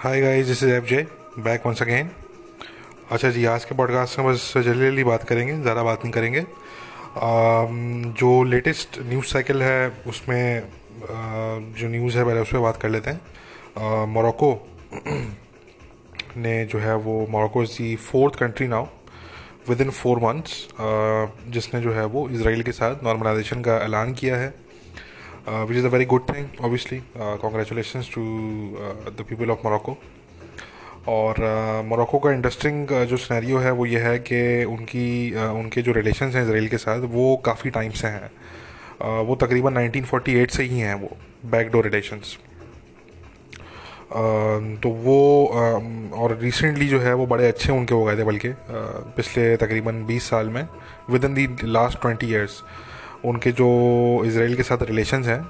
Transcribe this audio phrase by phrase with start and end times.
[0.00, 1.06] Hi guys this is F J
[1.38, 2.10] back once again
[3.12, 8.14] अच्छा जी आज के पॉडकास्ट में बस जल्दी बात करेंगे ज़्यादा बात नहीं करेंगे। Um,
[8.20, 12.88] जो लेटेस्ट न्यूज़ साइकिल है उसमें uh, जो न्यूज़ है पहले उस पर बात कर
[12.88, 14.52] लेते हैं। मोरक्को
[16.36, 18.86] ने जो है वो Morocco is the fourth country now
[19.80, 20.68] within four months
[21.48, 24.54] जिसने जो है वो इसराइल के साथ नॉर्मलाइजेशन का ऐलान किया है।
[25.50, 27.02] Uh, which is a very good thing, obviously.
[27.18, 28.22] Uh, congratulations to
[28.78, 29.96] uh, the people of Morocco.
[31.08, 31.38] और
[31.86, 35.82] मोरक्को uh, का इंटरेस्टिंग uh, जो स्नैरियो है वो ये है कि उनकी uh, उनके
[35.82, 38.30] जो रिलेशन हैं इसराइल के साथ वो काफ़ी टाइम से हैं
[39.26, 41.16] वो तकरीबन 1948 से ही हैं वो
[41.52, 42.36] बैकडोर रिलेशंस
[44.82, 45.18] तो वो
[45.52, 48.52] uh, और रिसेंटली जो है वो बड़े अच्छे उनके हो गए थे बल्कि
[49.16, 50.66] पिछले तकरीबन 20 साल में
[51.10, 52.62] within the last 20 years
[53.24, 53.68] उनके जो
[54.26, 55.40] इसराइल के साथ रिलेशंस हैं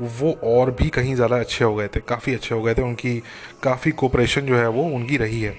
[0.00, 3.18] वो और भी कहीं ज़्यादा अच्छे हो गए थे काफ़ी अच्छे हो गए थे उनकी
[3.62, 5.56] काफ़ी कोऑपरेशन जो है वो उनकी रही है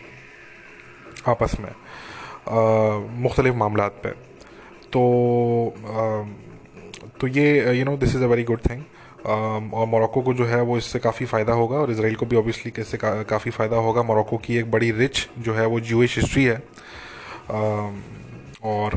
[1.28, 1.72] आपस में
[3.23, 4.09] मुख्तलिफ़ मामला पे।
[4.94, 5.02] तो
[5.70, 6.23] आ,
[7.20, 8.84] तो ये you know this is a very good thing
[9.25, 12.72] और मोरक्को को जो है वो इससे काफ़ी फ़ायदा होगा और इसराइल को भी ऑब्वियसली
[12.78, 16.44] इससे का, काफ़ी फ़ायदा होगा। मोरक्को की एक बड़ी रिच जो है वो जूश हिस्ट्री
[16.44, 16.56] है
[17.52, 17.92] आ,
[18.66, 18.92] और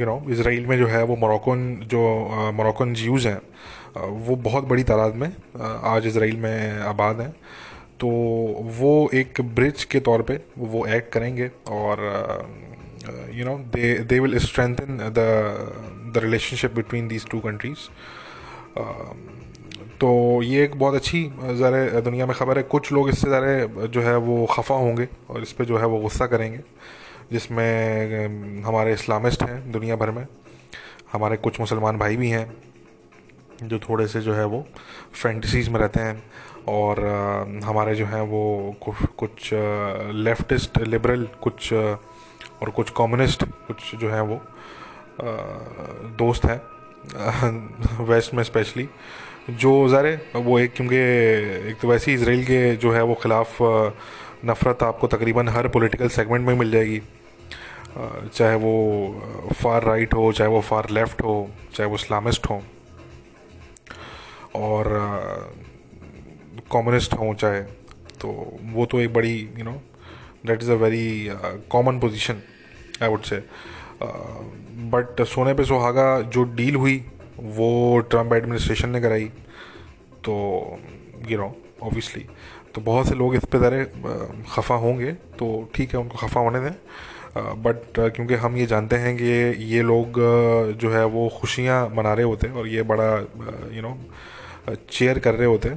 [0.00, 2.00] यू नो इसराइल में जो है, वो मोरक्कन जो
[2.54, 3.40] मोरक्कन ज्यूज़ हैं
[4.26, 7.30] वो बहुत बड़ी तादाद में आज इसराइल में आबाद हैं।
[8.00, 8.08] तो
[8.78, 12.00] वो एक ब्रिज के तौर पे वो एक्ट करेंगे और
[13.34, 15.26] you know they they will strengthen the
[16.14, 17.88] the relationship between these two countries
[20.00, 20.10] तो
[20.42, 21.22] ये एक बहुत अच्छी
[21.58, 25.42] ज़रा दुनिया में ख़बर है। कुछ लोग इससे ज़रा जो है वो खफा होंगे और
[25.42, 26.60] इस पर जो है वो गुस्सा करेंगे।
[27.32, 30.26] जिसमें हमारे इस्लामिस्ट हैं दुनिया भर में।
[31.12, 32.52] हमारे कुछ मुसलमान भाई भी हैं,
[33.62, 34.64] जो थोड़े से जो है वो
[35.14, 36.22] फैंटसीज में रहते हैं।
[36.68, 37.00] और
[37.64, 44.20] हमारे जो हैं वो कुछ कुछ लेफ्टिस्ट लिबरल कुछ और कुछ कम्युनिस्ट कुछ जो हैं
[44.22, 44.40] वो
[46.18, 46.60] दोस्त हैं
[48.06, 48.88] वेस्ट में स्पेशली
[49.50, 50.96] जो ज़ारे वो एक, क्योंकि
[51.70, 53.62] एक तो वैसे ही इसराइल के जो है वो ख़िलाफ़
[54.44, 57.00] नफ़रत आपको तकरीबन हर पॉलिटिकल सेगमेंट में मिल जाएगी।
[58.28, 62.62] चाहे वो फार राइट हो, चाहे वो फार लेफ़्ट हो, चाहे वो इस्लामिस्ट हो,
[64.54, 64.84] और
[66.72, 67.62] कम्युनिस्ट हों चाहे
[68.20, 68.28] तो
[68.72, 69.80] वो तो एक बड़ी you know
[70.46, 71.06] that is a very
[71.70, 72.42] common position
[73.02, 73.42] I would say
[74.92, 76.96] but सोने पे सुहागा जो डील हुई,
[77.38, 79.24] वो ट्रंप एडमिनिस्ट्रेशन ने कराई
[80.24, 80.34] तो
[81.28, 82.26] यू नो ऑब्वियसली
[82.74, 83.84] तो बहुत से लोग इस पे ज़रा
[84.50, 86.72] खफा होंगे तो ठीक है, उनको खफा होने दें।
[87.62, 89.24] बट क्योंकि हम ये जानते हैं कि
[89.66, 90.18] ये लोग
[90.80, 93.08] जो है वो खुशियाँ मना रहे होते हैं और ये बड़ा
[93.72, 93.96] यू नो
[94.90, 95.70] चेयर कर रहे होते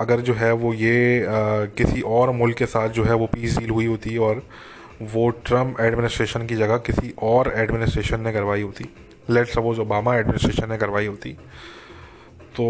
[0.00, 1.26] अगर जो है वो ये
[1.76, 4.42] किसी और मुल्क के साथ जो है वो पीस डील हुई होती और
[5.12, 8.84] वो ट्रंप एडमिनिस्ट्रेशन की जगह किसी और एडमिनिस्ट्रेशन ने करवाई होती।
[9.30, 11.32] लेट सपोज़ ओबामा एडमिनिस्ट्रेशन ने करवाई होती।
[12.56, 12.66] तो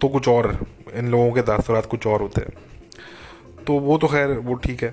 [0.00, 0.58] तो कुछ और
[0.94, 2.52] इन लोगों के दास्तरात कुछ और होते हैं।
[3.66, 4.90] तो वो तो खैर वो ठीक है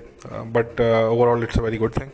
[0.52, 2.10] but overall it's a very good thing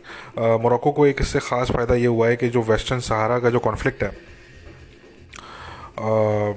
[0.61, 3.59] Morocco को एक इससे ख़ास फ़ायदा ये हुआ है कि जो वेस्टर्न सहारा का जो
[3.59, 4.11] कॉन्फ्लिक्ट है
[5.93, 6.53] uh,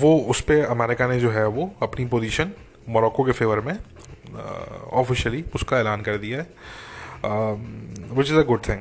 [0.00, 2.52] वो उस पर अमेरिका ने जो है वो अपनी पोजीशन
[2.88, 3.76] मोरक्को के फेवर में
[4.92, 6.46] ऑफिशियली uh, उसका ऐलान कर दिया है।
[8.16, 8.80] Which is a good thing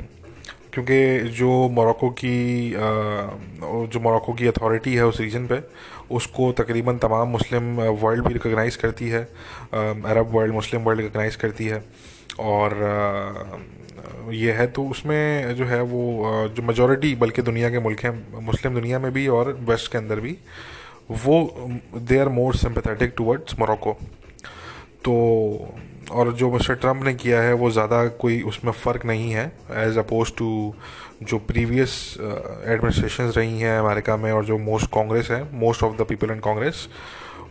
[0.74, 2.38] क्योंकि जो मोरक्को की
[2.72, 5.60] जो मोरक्को की अथॉरिटी है उस रीजन पे,
[6.12, 9.24] उसको तकरीबन तमाम मुस्लिम वर्ल्ड भी रिकगनाइज़ करती है
[9.74, 11.84] Arab world Muslim world recognise करती है।
[12.40, 12.76] और
[14.34, 16.02] ये है तो उसमें जो है वो
[16.56, 20.20] जो मेजॉरिटी बल्कि दुनिया के मुल्क हैं, मुस्लिम दुनिया में भी और वेस्ट के अंदर
[20.20, 20.38] भी,
[21.12, 23.98] वो they are more sympathetic towards Morocco
[25.06, 25.14] तो
[26.12, 29.46] और जो मिस्टर ट्रंप ने किया है, वो ज़्यादा कोई उसमें फ़र्क नहीं है
[29.80, 30.74] एज अपोज टू
[31.24, 36.06] जो प्रीवियस एडमिनिस्ट्रेशन रही हैं अमेरिका में और जो मोस्ट कांग्रेस है most of the
[36.10, 36.88] people in Congress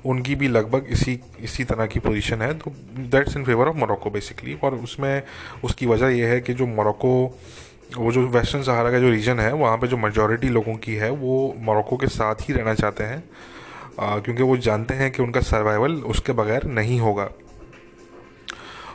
[0.07, 2.71] उनकी भी लगभग इसी इसी तरह की पोजीशन है। तो
[3.11, 5.23] that's in favour of Morocco basically और उसमें,
[5.65, 7.13] उसकी वजह यह है कि जो मोरक्को
[7.97, 11.11] वो जो वेस्टर्न सहारा का जो रीजन है, वहाँ पे जो मेजॉरिटी लोगों की है,
[11.11, 13.23] वो मोरक्को के साथ ही रहना चाहते हैं।
[14.01, 17.29] क्योंकि वो जानते हैं कि उनका सर्वाइवल उसके बगैर नहीं होगा।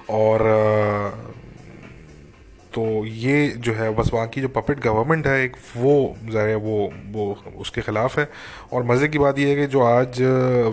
[0.10, 0.44] और
[2.74, 6.90] तो ये जो है, बस वहाँ की जो पपेट गवर्नमेंट है, एक वो ज़रा वो
[7.12, 8.28] वो उसके ख़िलाफ़ है।
[8.74, 10.22] और मज़े की बात यह है कि जो आज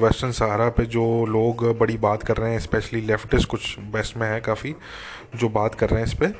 [0.03, 4.29] वेस्टर्न सहारा पे जो लोग बड़ी बात कर रहे हैं स्पेशली लेफ्टिस्ट कुछ वेस्ट में
[4.29, 4.75] है काफ़ी,
[5.37, 6.35] जो बात कर रहे हैं इस पर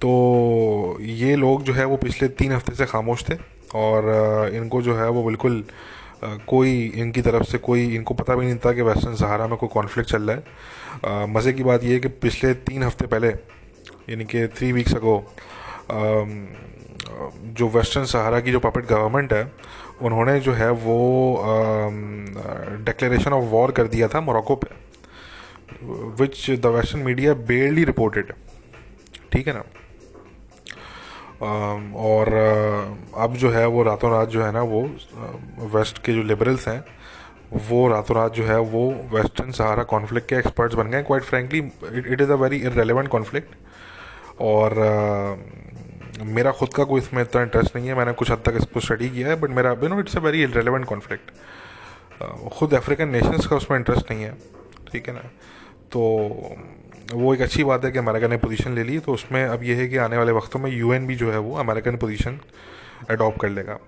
[0.00, 3.34] तो ये लोग जो है, वो पिछले तीन हफ़्ते से खामोश थे।
[3.74, 5.64] और इनको जो है, वो बिल्कुल
[6.22, 9.68] कोई इनकी तरफ़ से कोई, इनको पता भी नहीं था कि वेस्टर्न सहारा में कोई
[9.72, 14.24] कॉन्फ्लिक्ट चल रहा है। मज़े की बात यह है कि पिछले तीन हफ़्ते पहले, यानी
[14.24, 15.16] कि थ्री वीक्स अगो
[17.50, 19.50] जो वेस्टर्न सहारा की जो पपेट गवर्नमेंट है,
[20.02, 20.98] उन्होंने जो है वो
[22.84, 24.78] डिक्लेरेशन ऑफ़ वॉर कर दिया था मोरक्को पे
[26.20, 28.32] which the western media barely reported
[29.32, 29.64] ठीक है ना?
[31.42, 32.32] और
[33.16, 34.82] अब जो है वो रातों रात जो है ना वो
[35.74, 36.84] वेस्ट के जो लिबरल्स हैं
[37.68, 38.82] वो रातों रात जो है वो
[39.12, 41.58] वेस्टर्न सहारा कॉन्फ्लिक्ट के एक्सपर्ट्स बन गए। Quite frankly
[42.12, 43.54] it is a very irrelevant conflict
[44.40, 48.56] और uh, मेरा खुद का कोई इसमें इतना इंटरेस्ट नहीं है। मैंने कुछ हद तक
[48.56, 51.30] इसको स्टडी किया है बट मेरा you know it's a very irrelevant conflict
[52.52, 54.34] खुद अफ्रीकन नेशंस का उसमें इंटरेस्ट नहीं है।
[54.92, 55.20] ठीक है ना?
[55.92, 56.00] तो
[57.12, 59.76] वो एक अच्छी बात है कि अमेरिका ने पोजीशन ले ली तो उसमें अब यह
[59.76, 62.38] है कि आने वाले वक्तों में यूएन भी जो है वो अमेरिकन पोजीशन
[63.10, 63.78] अडॉप्ट कर लेगा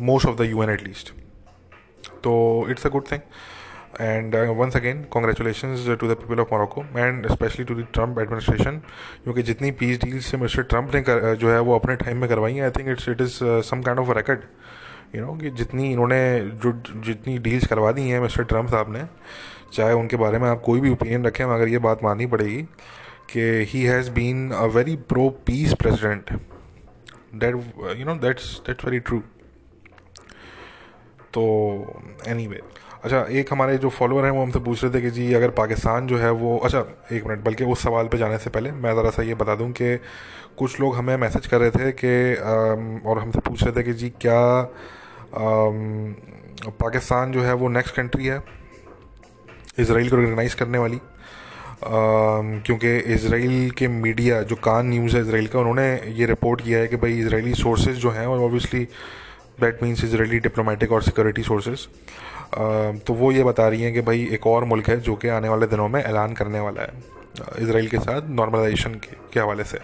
[0.00, 1.12] most of the UN at least
[2.24, 2.34] तो
[2.70, 3.20] it's a good thing
[4.00, 8.80] and once again congratulation to the people of Morocco and specially to the Trump administration
[9.24, 12.28] क्योंकि जितनी पीस डील से मिस्टर ट्रंप ने कर, जो है वो अपने टाइम में
[12.28, 13.38] करवाई I think it's it is
[13.70, 14.40] some kind of record
[15.14, 16.18] you know कि जितनी इन्होंने
[16.62, 16.72] जो
[17.02, 19.04] जितनी डील्स करवा दी हैं मिस्टर ट्रंप साहब ने
[19.72, 22.62] चाहे उनके बारे में आप कोई भी ओपिनियन रखें मगर ये बात माननी पड़ेगी
[23.30, 26.32] कि he has been a very pro peace president
[27.34, 27.54] that
[27.98, 29.22] you know that's that's very true
[31.34, 31.42] तो
[32.28, 32.62] एनी anyway,
[33.04, 36.06] अच्छा एक हमारे जो फॉलोअर हैं वो हमसे पूछ रहे थे कि जी अगर पाकिस्तान
[36.06, 36.78] जो है वो अच्छा
[37.12, 39.70] एक मिनट बल्कि उस सवाल पे जाने से पहले मैं ज़रा सा ये बता दूँ
[39.72, 39.96] कि
[40.58, 42.34] कुछ लोग हमें मैसेज कर रहे थे कि
[43.08, 44.40] और हमसे पूछ रहे थे कि जी क्या
[45.34, 48.42] पाकिस्तान जो है वो नेक्स्ट कंट्री है
[49.78, 51.00] इसराइल को रिकगनाइज़ करने वाली।
[51.82, 56.86] क्योंकि इसराइल के मीडिया जो कान न्यूज़ है इसराइल का उन्होंने ये रिपोर्ट किया है
[56.88, 58.84] कि भाई इसराइली सोर्सेज जो हैं और obviously
[59.60, 61.86] that means Israeli diplomatic और सिक्योरिटी सोर्सेज
[63.06, 65.48] तो वो ये बता रही हैं कि भाई एक और मुल्क है जो कि आने
[65.48, 69.78] वाले दिनों में ऐलान करने वाला है इसराइल के साथ नॉर्मलाइजेशन के, के हवाले से।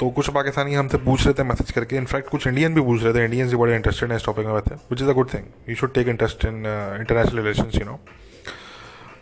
[0.00, 3.14] तो कुछ पाकिस्तानी हमसे पूछ रहे थे मैसेज करके। इनफैक्ट कुछ इंडियन भी पूछ रहे
[3.14, 5.44] थे। इंडियंस भी बड़े इंटरेस्टेड हैं इस टॉपिक में हैं which is a good thing
[5.68, 6.56] you should take interest in
[7.00, 7.98] international relation you know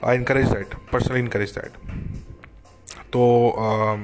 [0.05, 1.73] I encourage that personally encourage that
[3.13, 3.23] तो
[3.59, 4.01] um,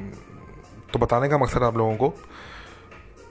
[0.92, 2.08] तो बताने का मकसद आप लोगों को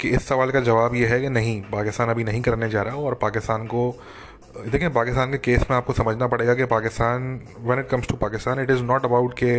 [0.02, 2.96] कि इस सवाल का जवाब ये है कि नहीं पाकिस्तान अभी नहीं करने जा रहा
[2.96, 3.84] और पाकिस्तान को
[4.68, 8.60] देखें पाकिस्तान के केस में आपको समझना पड़ेगा कि Pakistan when it comes to Pakistan
[8.60, 9.54] it is not about के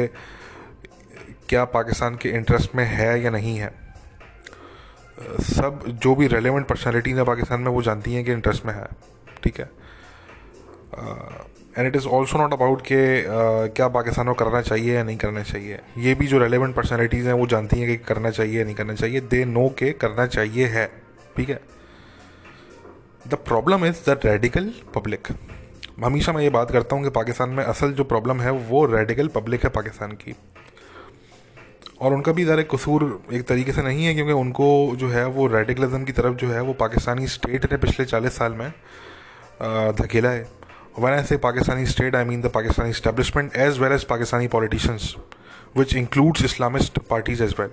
[1.48, 3.72] क्या पाकिस्तान के इंटरेस्ट में है या नहीं है?
[5.44, 8.86] सब जो भी रेलेवेंट पर्सनैलिटी है पाकिस्तान में, वो जानती हैं कि इंटरेस्ट में है,
[9.42, 9.70] ठीक है?
[11.78, 12.96] And it is also not about के
[13.68, 17.34] क्या पाकिस्तान को करना चाहिए या नहीं करना चाहिए। ये भी जो रेलिवेंट पर्सनैलिटीज़ हैं,
[17.34, 20.66] वो जानती हैं कि करना चाहिए या नहीं करना चाहिए। दे नो के करना चाहिए
[20.68, 20.86] है,
[21.36, 21.60] ठीक है?
[23.28, 25.28] The problem is the radical public
[26.04, 29.28] हमेशा मैं ये बात करता हूँ कि पाकिस्तान में असल जो प्रॉब्लम है, वो रेडिकल
[29.34, 30.34] पब्लिक है पाकिस्तान की।
[32.00, 33.02] और उनका भी ज़रा कसूर
[33.32, 36.60] एक तरीके से नहीं है क्योंकि उनको जो है वो रेडिकलिज्म की तरफ़ जो है
[36.62, 38.70] वो पाकिस्तानी स्टेट ने पिछले चालीस साल में
[39.96, 40.46] धकेला है
[40.98, 45.16] one say Pakistani state, I mean the Pakistani establishment as well as Pakistani politicians,
[45.74, 47.70] which includes Islamist parties as well.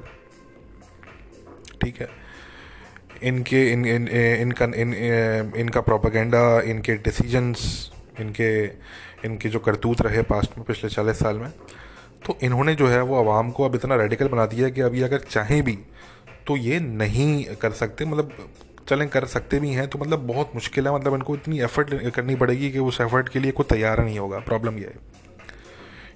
[1.81, 2.07] ठीक है
[3.23, 4.93] इनके इन इन इनका इन
[5.57, 7.61] इनका प्रोपागेंडा इनके डिसीजंस
[8.19, 8.51] इनके
[9.25, 11.51] इनके जो करतूत रहे पास्ट में पिछले चालीस साल में
[12.25, 15.01] तो इन्होंने जो है वो आवाम को अब इतना रेडिकल बना दिया है कि अभी
[15.01, 15.77] अगर चाहें भी
[16.47, 18.31] तो ये नहीं कर सकते मतलब
[18.89, 22.35] चलें कर सकते भी हैं तो मतलब बहुत मुश्किल है मतलब इनको इतनी एफर्ट करनी
[22.35, 24.95] पड़ेगी कि उस एफर्ट के लिए कोई तैयार नहीं होगा। प्रॉब्लम ये है।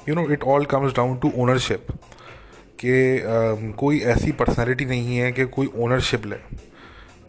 [0.09, 1.87] You know it all comes down to ownership
[2.79, 3.21] कि
[3.79, 6.35] कोई ऐसी पर्सनैलिटी नहीं है कि कोई ओनरशिप ले।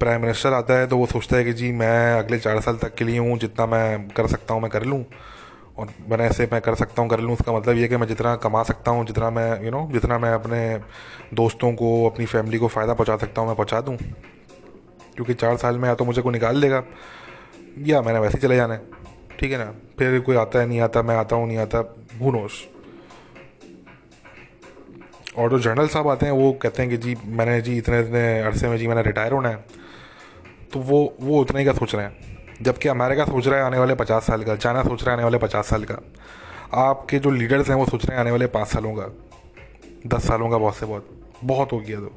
[0.00, 2.94] प्राइम मिनिस्टर आता है तो वो सोचता है कि जी मैं अगले चार साल तक
[2.94, 5.04] के लिए हूँ, जितना मैं कर सकता हूँ, मैं कर लूँ।
[5.78, 8.34] और मैंने ऐसे मैं कर सकता हूँ कर लूँ। उसका मतलब ये कि मैं जितना
[8.36, 10.60] कमा सकता हूँ जितना मैं यू you नो know, जितना मैं अपने
[11.34, 15.78] दोस्तों को अपनी फैमिली को फ़ायदा पहुँचा सकता हूँ मैं पहुँचा दूँ। क्योंकि चार साल
[15.78, 16.82] में या तो मुझे कोई निकाल देगा
[17.86, 18.82] या मैंने वैसे ही चले जाना है।
[19.40, 19.72] ठीक है ना?
[19.98, 21.82] फिर कोई आता है नहीं आता मैं आता हूँ नहीं आता
[22.18, 22.64] भूनोस
[25.38, 28.40] और जो जनरल साहब आते हैं वो कहते हैं कि जी मैंने जी इतने इतने
[28.40, 29.64] अरसे में जी मैंने रिटायर होना है।
[30.72, 32.25] तो वो वो उतना ही का सोच रहे हैं?
[32.62, 35.24] जबकि अमेरिका सोच रहा है आने वाले पचास साल का, चाइना सोच रहा है आने
[35.24, 35.98] वाले पचास साल का।
[36.74, 39.10] आपके जो लीडर्स हैं वो सोच रहे हैं आने वाले पाँच सालों का,
[40.06, 41.08] दस सालों का बहुत से बहुत
[41.44, 42.12] बहुत हो गया तो।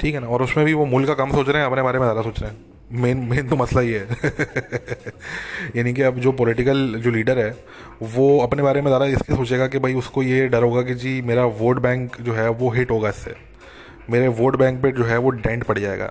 [0.00, 0.26] ठीक है ना?
[0.26, 2.40] और उसमें भी वो मूल का कम सोच रहे हैं, अपने बारे में ज़्यादा सोच
[2.40, 4.32] रहे हैं। मेन मेन तो मसला ये है।
[5.76, 7.50] यानी कि अब जो पॉलिटिकल जो लीडर है,
[8.02, 11.20] वो अपने बारे में ज़्यादा इसके सोचेगा कि भाई उसको ये डर होगा कि जी
[11.22, 13.34] मेरा वोट बैंक जो है वो हिट होगा इससे।
[14.10, 16.10] मेरे वोट बैंक पे जो है वो डेंट पड़ जाएगा।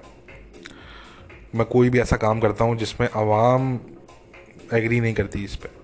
[1.55, 3.79] मैं कोई भी ऐसा काम करता हूँ जिसमें आवाम
[4.73, 5.79] एग्री नहीं करती इस पर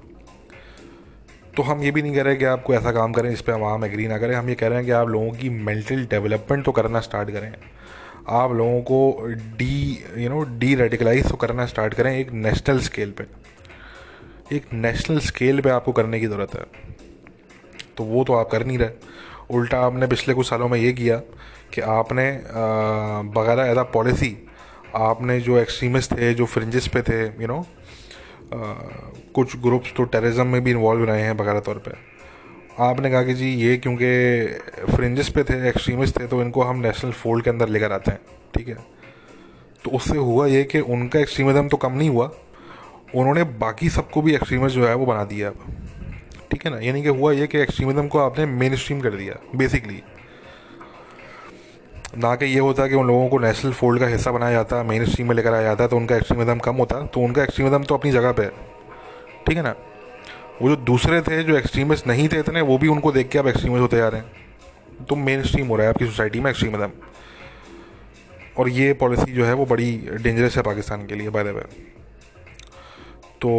[1.58, 3.54] तो हम ये भी नहीं कह रहे कि आप कोई ऐसा काम करें जिस पर
[3.54, 6.64] आवाम एग्री ना करें। हम ये कह रहे हैं कि आप लोगों की मेंटल डेवलपमेंट
[6.66, 7.54] तो करना स्टार्ट करें।
[8.30, 13.12] आप लोगों को de you know deradicalise तो करना स्टार्ट करें एक नेशनल स्केल
[13.12, 13.26] पे।
[14.56, 16.66] एक नेशनल स्केल पे आपको करने की ज़रूरत है।
[17.98, 18.90] तो वो तो आप कर नहीं रहे।
[19.50, 21.18] उल्टा आपने पिछले कुछ सालों में ये किया
[21.74, 22.32] कि आपने
[23.36, 24.36] बगैर एज पॉलिसी
[24.96, 27.66] आपने जो एक्सट्रीमिस्ट थे जो फ्रिंजेस पे थे यू you नो know,
[29.34, 31.92] कुछ ग्रुप्स तो टेररिज्म में भी इन्वॉल्व रहे हैं बगैर तौर पे।
[32.80, 37.12] आपने कहा कि जी ये क्योंकि फ्रिंजेस पे थे एक्सट्रीमिस्ट थे तो इनको हम नेशनल
[37.12, 38.20] फोल्ड के अंदर लेकर आते हैं
[38.56, 38.76] ठीक है?
[39.84, 42.32] तो उससे हुआ ये कि उनका एक्सट्रीमिज्म तो कम नहीं हुआ
[43.16, 45.76] उन्होंने बाकी सबको भी एक्सट्रीमिस्ट जो है वो बना दिया अब
[46.52, 46.80] ठीक है ना?
[46.80, 50.02] यानी कि हुआ ये कि एक्सट्रीमिज्म को आपने मेन स्ट्रीम कर दिया बेसिकली
[52.14, 55.06] ना कि ये होता कि उन लोगों को नेशनल फोल्ड का हिस्सा बनाया जाता मेन
[55.06, 58.12] स्ट्रीम में लेकर आया जाता तो उनका एक्सट्रीमिज्म कम होता। तो उनका एक्सट्रीमिज्म तो अपनी
[58.12, 58.52] जगह पे है।
[59.48, 59.76] ठीक है ना?
[60.62, 63.48] वो जो दूसरे थे जो एक्सट्रीमिस्ट नहीं थे इतने वो भी उनको देख के आप
[63.48, 66.92] एक्सट्रीमिस्ट होते जा रहे हैं। तो मेन स्ट्रीम हो रहा है आपकी सोसाइटी में एक्सट्रीमिज्म
[68.58, 71.62] और ये पॉलिसी जो है वो बड़ी डेंजरस है पाकिस्तान के लिए बाय द वे
[73.42, 73.52] तो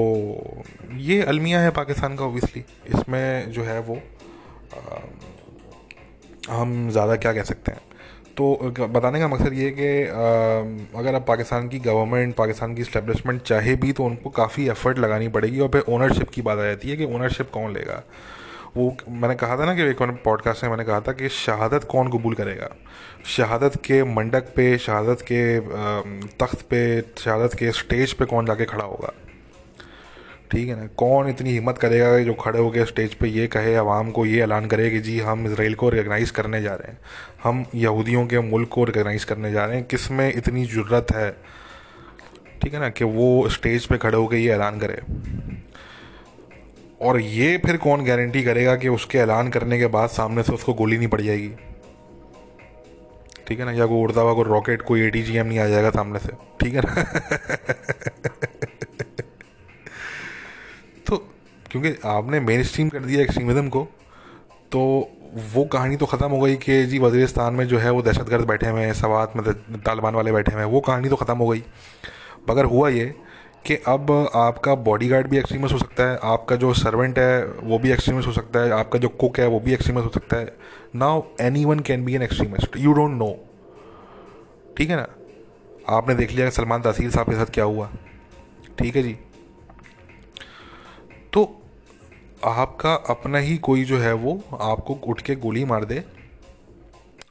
[0.99, 4.99] ये अलमिया है पाकिस्तान का ओबियसली इसमें जो है वो आ,
[6.51, 7.81] हम ज़्यादा क्या कह सकते हैं?
[8.39, 13.43] तो बताने का मकसद ये है कि अगर अब पाकिस्तान की गवर्नमेंट पाकिस्तान की इस्टेब्लिशमेंट
[13.43, 16.91] चाहे भी तो उनको काफ़ी एफर्ट लगानी पड़ेगी और फिर ओनरशिप की बात आ जाती
[16.91, 18.03] है कि ओनरशिप कौन लेगा।
[18.77, 22.09] वो, मैंने कहा था ना कि एक पॉडकास्ट में मैंने कहा था कि शहादत कौन
[22.09, 22.69] कबूल करेगा?
[23.27, 25.61] शहादत के मंडक पे, शहादत के
[26.39, 29.13] तख्त पे, शहादत के स्टेज पे कौन जाके खड़ा होगा?
[30.53, 30.87] ठीक है ना?
[30.87, 34.67] कौन इतनी हिम्मत करेगा जो खड़े होकर स्टेज पे ये कहे, आवाम को ये ऐलान
[34.67, 36.99] करे कि जी हम इसराइल को रिकगनाइज़ करने जा रहे हैं।
[37.45, 41.31] हम यहूदियों के मुल्क को रिकगनाइज़ करने जा रहे हैं। किसमें इतनी ज़रूरत है,
[42.63, 45.01] ठीक है ना, कि वो स्टेज पे खड़े होकर ये ऐलान करे?
[47.03, 50.75] और ये फिर कौन गारंटी करेगा कि उसके ऐलान करने के बाद सामने से उसको
[50.75, 51.51] गोली नहीं पड़ जाएगी?
[53.49, 53.73] ठीक है ना?
[53.73, 56.29] या कोई उड़ता हुआ कोई रॉकेट कोई एटीजीएम नहीं आ जाएगा सामने से।
[56.61, 57.05] ठीक है ना?
[61.71, 63.87] क्योंकि आपने मेन स्ट्रीम कर दिया एक्सट्रीमिज़म को
[64.73, 64.81] तो
[65.55, 68.47] वो कहानी तो ख़त्म हो गई कि जी वजीरस्तान में जो है वो दहशत गर्द
[68.49, 71.49] बैठे हुए हैं, सवात मतलब तालिबान वाले बैठे हुए हैं, वो कहानी तो ख़त्म हो
[71.49, 71.63] गई।
[72.51, 73.05] मगर हुआ ये
[73.67, 77.91] कि अब आपका बॉडीगार्ड भी एक्सट्रीमिस्ट हो सकता है, आपका जो सर्वेंट है वो भी
[77.93, 80.57] एक्सट्रीमिस्ट हो सकता है, आपका जो कुक है वो भी एक्सट्रीमिस्ट हो सकता है।
[80.97, 81.23] Now
[81.65, 83.31] anyone can be an extremist you don't know
[84.77, 85.07] ठीक है ना?
[85.89, 87.91] आपने देख लिया सलमान तहसील साहब के साथ क्या हुआ।
[88.79, 89.17] ठीक है जी?
[91.33, 91.58] तो
[92.45, 96.03] आपका अपना ही कोई जो है वो आपको उठ के गोली मार दे।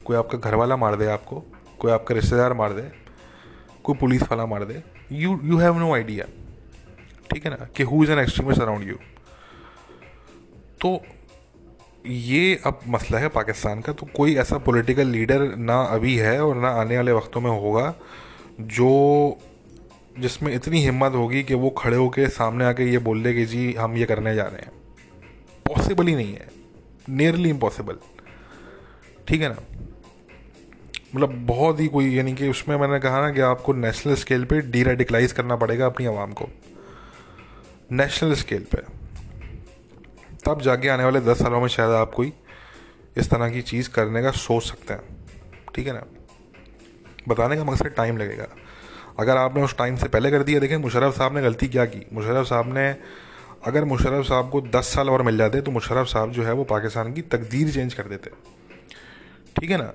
[0.04, 1.42] कोई आपका घर वाला मार दे आपको,
[1.78, 2.82] कोई आपका रिश्तेदार मार दे,
[3.84, 6.24] कोई पुलिस वाला मार दे। You you have no idea
[7.30, 7.66] ठीक है ना?
[7.76, 8.94] कि who is an extremist around you
[10.80, 11.00] तो
[12.06, 16.56] ये अब मसला है पाकिस्तान का। तो कोई ऐसा पॉलिटिकल लीडर ना अभी है और
[16.56, 17.94] ना आने वाले वक्तों में होगा
[18.60, 19.38] जो
[20.18, 23.72] जिसमें इतनी हिम्मत होगी कि वो खड़े होकर सामने आके ये बोल दे कि जी,
[23.72, 24.72] हम ये करने जा रहे हैं।
[25.68, 26.48] पॉसिबल ही नहीं है.
[27.08, 27.96] नियरली इम्पॉसिबल
[29.28, 29.56] ठीक है ना?
[31.14, 34.60] मतलब बहुत ही कोई, यानी कि उसमें मैंने कहा ना कि आपको नेशनल स्केल पे
[34.60, 36.48] डी रेडिकलाइज करना पड़ेगा अपनी आवाम को.
[37.92, 38.78] नेशनल स्केल पे.
[40.46, 42.32] तब जाके आने वाले दस सालों में शायद आप कोई
[43.16, 45.02] इस तरह की चीज़ करने का सोच सकते हैं.
[45.74, 46.04] ठीक है ना?
[47.28, 48.46] बताने का मकसद टाइम लगेगा.
[49.18, 52.06] अगर आपने उस टाइम से पहले कर दिया, देखें मुशरफ साहब ने गलती क्या की?
[52.12, 52.96] मुशरफ साहब ने
[53.62, 56.64] अगर मुशरफ साहब को दस साल और मिल जाते तो मुशरफ साहब जो है वो
[56.64, 58.30] पाकिस्तान की तकदीर चेंज कर देते।
[59.60, 59.92] ठीक है ना?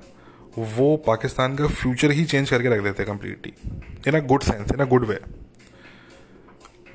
[0.58, 3.54] वो पाकिस्तान का फ्यूचर ही चेंज करके रख देते completely
[4.08, 5.20] in a good sense in a good way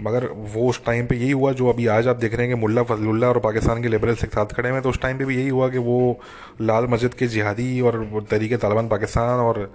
[0.01, 2.61] मगर वो उस टाइम पे यही हुआ जो अभी आज आप देख रहे हैं कि
[2.61, 5.37] मुल्ला फजलुल्ला और पाकिस्तान के लिबरल्स एक साथ खड़े हैं तो उस टाइम पे भी
[5.37, 6.21] यही हुआ कि वो
[6.61, 9.73] लाल मस्जिद के जिहादी और तरीके तालिबान पाकिस्तान और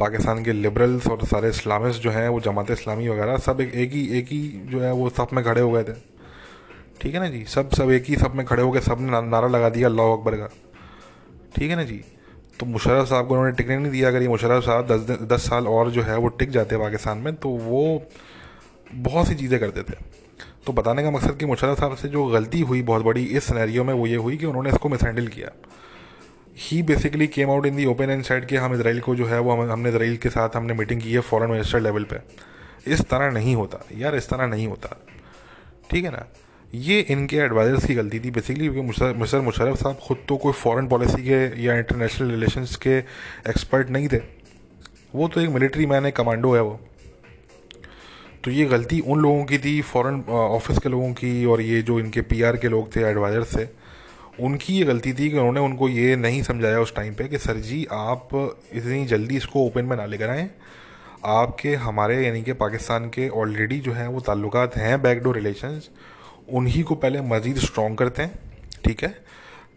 [0.00, 4.06] पाकिस्तान के लिबरल्स और सारे इस्लामिस्ट जो हैं, वो जमात इस्लामी वगैरह सब एक ही
[4.18, 6.13] एक ही जो है वो सब में खड़े हो गए थे।
[7.00, 7.44] ठीक है ना जी?
[7.44, 10.34] सब सब एक ही सब में खड़े हो गए सबने नारा लगा दिया अल्लाह अकबर
[10.36, 10.48] का।
[11.56, 12.00] ठीक है ना जी?
[12.60, 15.66] तो मुशरफ साहब को उन्होंने टिकने नहीं दिया। अगर ये मुशरफ साहब दस दस साल
[15.68, 18.02] और जो है वो टिक जाते पाकिस्तान में तो वो
[18.92, 19.96] बहुत सी चीज़ें करते थे।
[20.66, 23.84] तो बताने का मकसद कि मुशरफ साहब से जो गलती हुई बहुत बड़ी इस सनेरियो
[23.84, 25.50] में वो ये हुई कि उन्होंने इसको मिसहैंडल किया।
[26.58, 29.38] He basically came out in the open and said कि हम इसराइल को जो है
[29.40, 32.20] वो हम, हमने इसराइल के साथ हमने मीटिंग की है फॉरेन मिनिस्टर लेवल पे।
[32.86, 34.96] इस तरह नहीं होता। यार इस तरह नहीं होता।
[35.90, 36.26] ठीक है ना?
[36.74, 38.80] ये इनके एडवाइजर्स की गलती थी बेसिकली क्योंकि
[39.20, 42.96] मिसर मुशरफ साहब खुद तो कोई फॉरेन पॉलिसी के या इंटरनेशनल रिलेशंस के
[43.48, 44.20] एक्सपर्ट नहीं थे।
[45.14, 46.80] वो तो एक मिलिट्री मैन है कमांडो है वो।
[48.44, 51.98] तो ये गलती उन लोगों की थी फॉरेन ऑफ़िस के लोगों की और ये जो
[52.00, 53.68] इनके पीआर के लोग थे एडवाइजर थे,
[54.40, 57.56] उनकी ये गलती थी कि उन्होंने उनको ये नहीं समझाया उस टाइम पे कि, सर
[57.56, 58.28] जी, आप
[58.72, 60.50] इतनी जल्दी इसको ओपन में ना लेकर आएँ।
[61.24, 65.88] आपके, हमारे, यानी कि पाकिस्तान के ऑलरेडी जो हैं, वो ताल्लुकात हैं बैकडोर रिलेशंस
[66.48, 68.38] उन्हीं को पहले मज़ीद स्ट्रॉन्ग करते हैं,
[68.84, 69.08] ठीक है?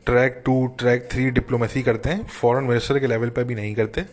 [0.05, 4.03] Track two track three diplomacy करते हैं फॉरेन मिनिस्टर के लेवल पर भी नहीं करते,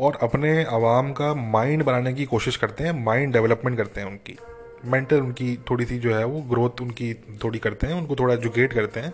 [0.00, 4.36] और अपने आवाम का माइंड बनाने की कोशिश करते हैं माइंड डेवलपमेंट करते हैं उनकी।
[4.84, 7.12] मेंटल उनकी थोड़ी सी जो है वो ग्रोथ उनकी
[7.44, 9.12] थोड़ी करते हैं, उनको थोड़ा एजुकेट करते हैं।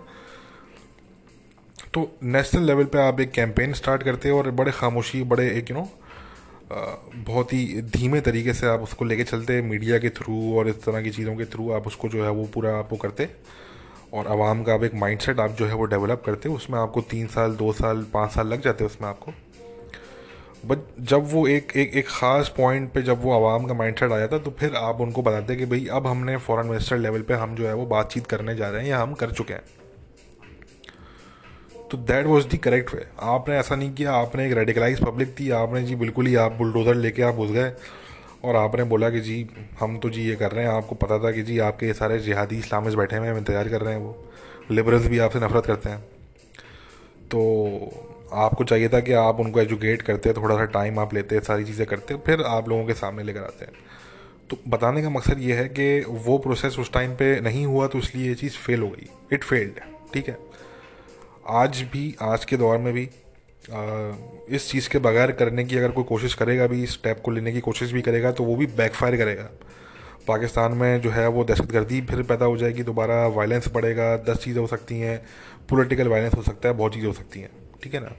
[1.94, 5.70] तो नेशनल लेवल पे आप एक कैंपेन स्टार्ट करते हैं और बड़े खामोशी, बड़े एक
[5.70, 5.88] यू नो
[7.16, 11.02] बहुत ही धीमे तरीके से आप उसको लेके चलते मीडिया के थ्रू और इस तरह
[11.02, 13.28] की चीज़ों के थ्रू आप उसको जो है वो पूरा आप वो करते
[14.14, 17.26] और आवाम का आप एक माइंडसेट आप जो है वो डेवलप करते उसमें आपको तीन
[17.26, 19.32] साल, दो साल, पाँच साल लग जाते उसमें आपको।
[20.64, 24.18] बट जब वो एक एक एक ख़ास पॉइंट पे जब वो आवाम का माइंडसेट आ
[24.18, 27.54] जाता तो फिर आप उनको बताते कि भाई, अब हमने फॉरेन मिनिस्टर लेवल पे हम
[27.56, 29.62] जो है वो बातचीत करने जा रहे हैं या हम कर चुके हैं।
[31.90, 35.50] तो that was the correct way आपने ऐसा नहीं किया, आपने एक रेडिकलाइज पब्लिक थी,
[35.52, 37.72] आपने जी बिल्कुल ही आप बुलडोज़र लेके आप घुस गए
[38.44, 39.46] और आपने बोला कि जी,
[39.80, 42.58] हम तो जी ये कर रहे हैं, आपको पता था कि जी आपके सारे जिहादी
[42.58, 44.16] इस्लामिस्ट बैठे हुए हैं इंतज़ार कर रहे हैं वो।
[44.70, 46.00] लिबरल्स भी आपसे नफरत करते हैं।
[47.24, 47.40] तो
[48.34, 51.86] आपको चाहिए था कि आप उनको एजुकेट करते थोड़ा सा टाइम आप लेते, सारी चीज़ें
[51.86, 53.72] करते, फिर आप लोगों के सामने लेकर आते हैं।
[54.50, 57.98] तो बताने का मकसद ये है कि वो प्रोसेस उस टाइम पे नहीं हुआ तो
[57.98, 59.80] इसलिए ये चीज़ फेल हो गई। इट फेल्ड
[60.14, 60.38] ठीक है?
[61.46, 63.04] आज भी आज के दौर में भी
[63.72, 64.12] आ,
[64.48, 67.52] इस चीज़ के बगैर करने की अगर कोई कोशिश करेगा भी इस स्टेप को लेने
[67.52, 69.48] की कोशिश भी करेगा तो वो भी बैकफायर करेगा।
[70.28, 74.38] पाकिस्तान में जो है वो दहशत गर्दी फिर पैदा हो जाएगी दोबारा वायलेंस बढ़ेगा दस
[74.38, 75.18] चीज़ें हो सकती हैं
[75.70, 77.50] पॉलिटिकल वायलेंस हो सकता है बहुत चीज़ें हो सकती हैं
[77.82, 78.12] ठीक है ना?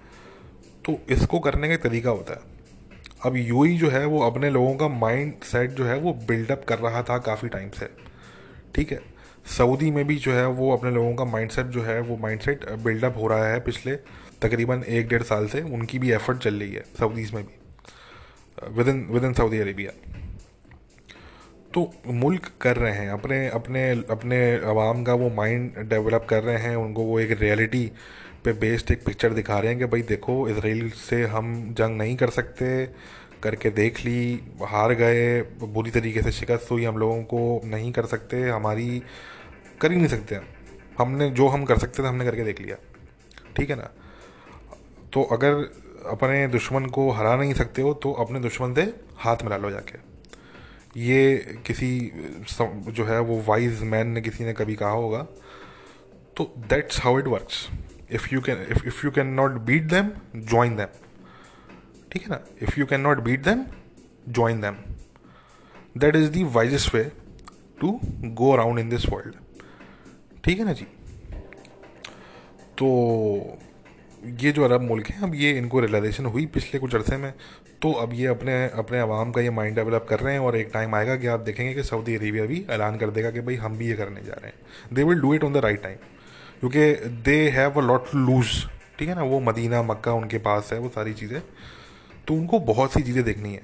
[0.86, 2.42] तो इसको करने का तरीका होता है।
[3.26, 6.80] अब यू जो है वो अपने लोगों का माइंड सेट जो है वो बिल्डअप कर
[6.80, 7.90] रहा था काफ़ी टाइम से
[8.76, 9.15] ठीक है?
[9.46, 13.18] सऊदी में भी जो है वो अपने लोगों का माइंडसेट जो है, वो माइंडसेट बिल्डअप
[13.18, 13.96] हो रहा है पिछले
[14.42, 18.88] तकरीबन एक डेढ़ साल से। उनकी भी एफर्ट चल रही है सऊदीज़ में भी with
[18.88, 19.92] in within Saudi Arabia.
[21.74, 26.58] तो मुल्क कर रहे हैं, अपने अपने अपने आवाम का वो माइंड डेवलप कर रहे
[26.58, 27.92] हैं, उनको वो एक रियलिटी
[28.46, 32.16] पे बेस्ड एक पिक्चर दिखा रहे हैं कि भाई देखो इसराइल से हम जंग नहीं
[32.16, 32.86] कर सकते,
[33.44, 38.06] करके देख ली, हार गए, बुरी तरीके से शिकस्त हुई, हम लोगों को नहीं कर
[38.06, 39.02] सकते, हमारी
[39.82, 40.40] कर ही नहीं सकते
[41.00, 42.76] हमने जो हम कर सकते थे, हमने करके देख लिया।
[43.56, 43.90] ठीक है ना?
[45.14, 45.54] तो अगर
[46.10, 48.82] अपने दुश्मन को हरा नहीं सकते हो तो अपने दुश्मन से
[49.18, 49.98] हाथ मिला लो जाके।
[51.00, 51.90] ये किसी
[52.90, 55.22] जो है वो वाइज मैन ने किसी ने कभी कहा होगा।
[56.38, 57.68] तो that's how it works
[58.12, 60.88] if you can if if you can not beat them join them
[62.12, 62.40] ठीक है ना?
[62.62, 63.66] If you can not beat them
[64.30, 64.76] join them
[65.98, 67.04] that is the wisest way
[67.82, 69.36] to go around in this world
[70.46, 70.86] ठीक है ना जी?
[72.78, 72.88] तो
[74.42, 77.34] ये जो अरब मुल्क हैं, अब ये इनको रियलाइजेशन हुई पिछले कुछ अरसे में।
[77.82, 80.70] तो अब ये अपने अपने आवाम का ये माइंड डेवलप कर रहे हैं और एक
[80.74, 83.78] टाइम आएगा कि आप देखेंगे कि सऊदी अरेबिया भी ऐलान कर देगा कि भाई हम
[83.78, 85.98] भी ये करने जा रहे हैं। They will do it on the right time
[86.60, 88.66] क्योंकि they have a lot lose
[89.00, 89.24] ठीक है ना?
[89.24, 91.42] वो मदीना, मक्का उनके पास है, वो सारी चीज़ें।
[92.28, 93.64] तो उनको बहुत सी चीज़ें देखनी है।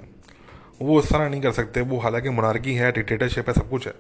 [0.82, 3.94] वो इस तरह नहीं कर सकते। वो हालाँकि मुनारकी है डिक्टेटरशिप है, सब कुछ है।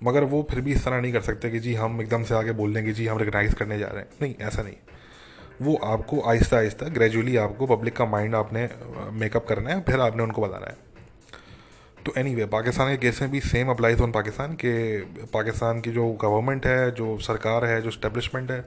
[0.00, 2.52] मगर वो फिर भी इस तरह नहीं कर सकते कि जी हम एकदम से आगे
[2.52, 4.76] बोल देंगे जी हम रिकनाइज करने जा रहे हैं। नहीं ऐसा नहीं।
[5.62, 8.68] वो आपको आहिस्ता आहिस्ता ग्रेजुअली आपको पब्लिक का माइंड आपने
[9.12, 10.76] मेकअप करना है फिर आपने उनको बताना है।
[12.06, 15.90] तो एनी anyway, पाकिस्तान के केस में भी सेम अप्लाइज ऑन पाकिस्तान के पाकिस्तान की
[15.90, 18.64] जो गवर्नमेंट है जो सरकार है जो स्टेब्लिशमेंट है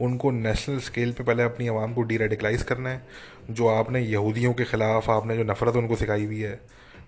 [0.00, 3.06] उनको नेशनल स्केल पे पहले अपनी आवाम को डी रेडिकलाइज करना है।
[3.50, 6.60] जो आपने यहूदियों के ख़िलाफ़ आपने जो नफ़रत उनको सिखाई हुई है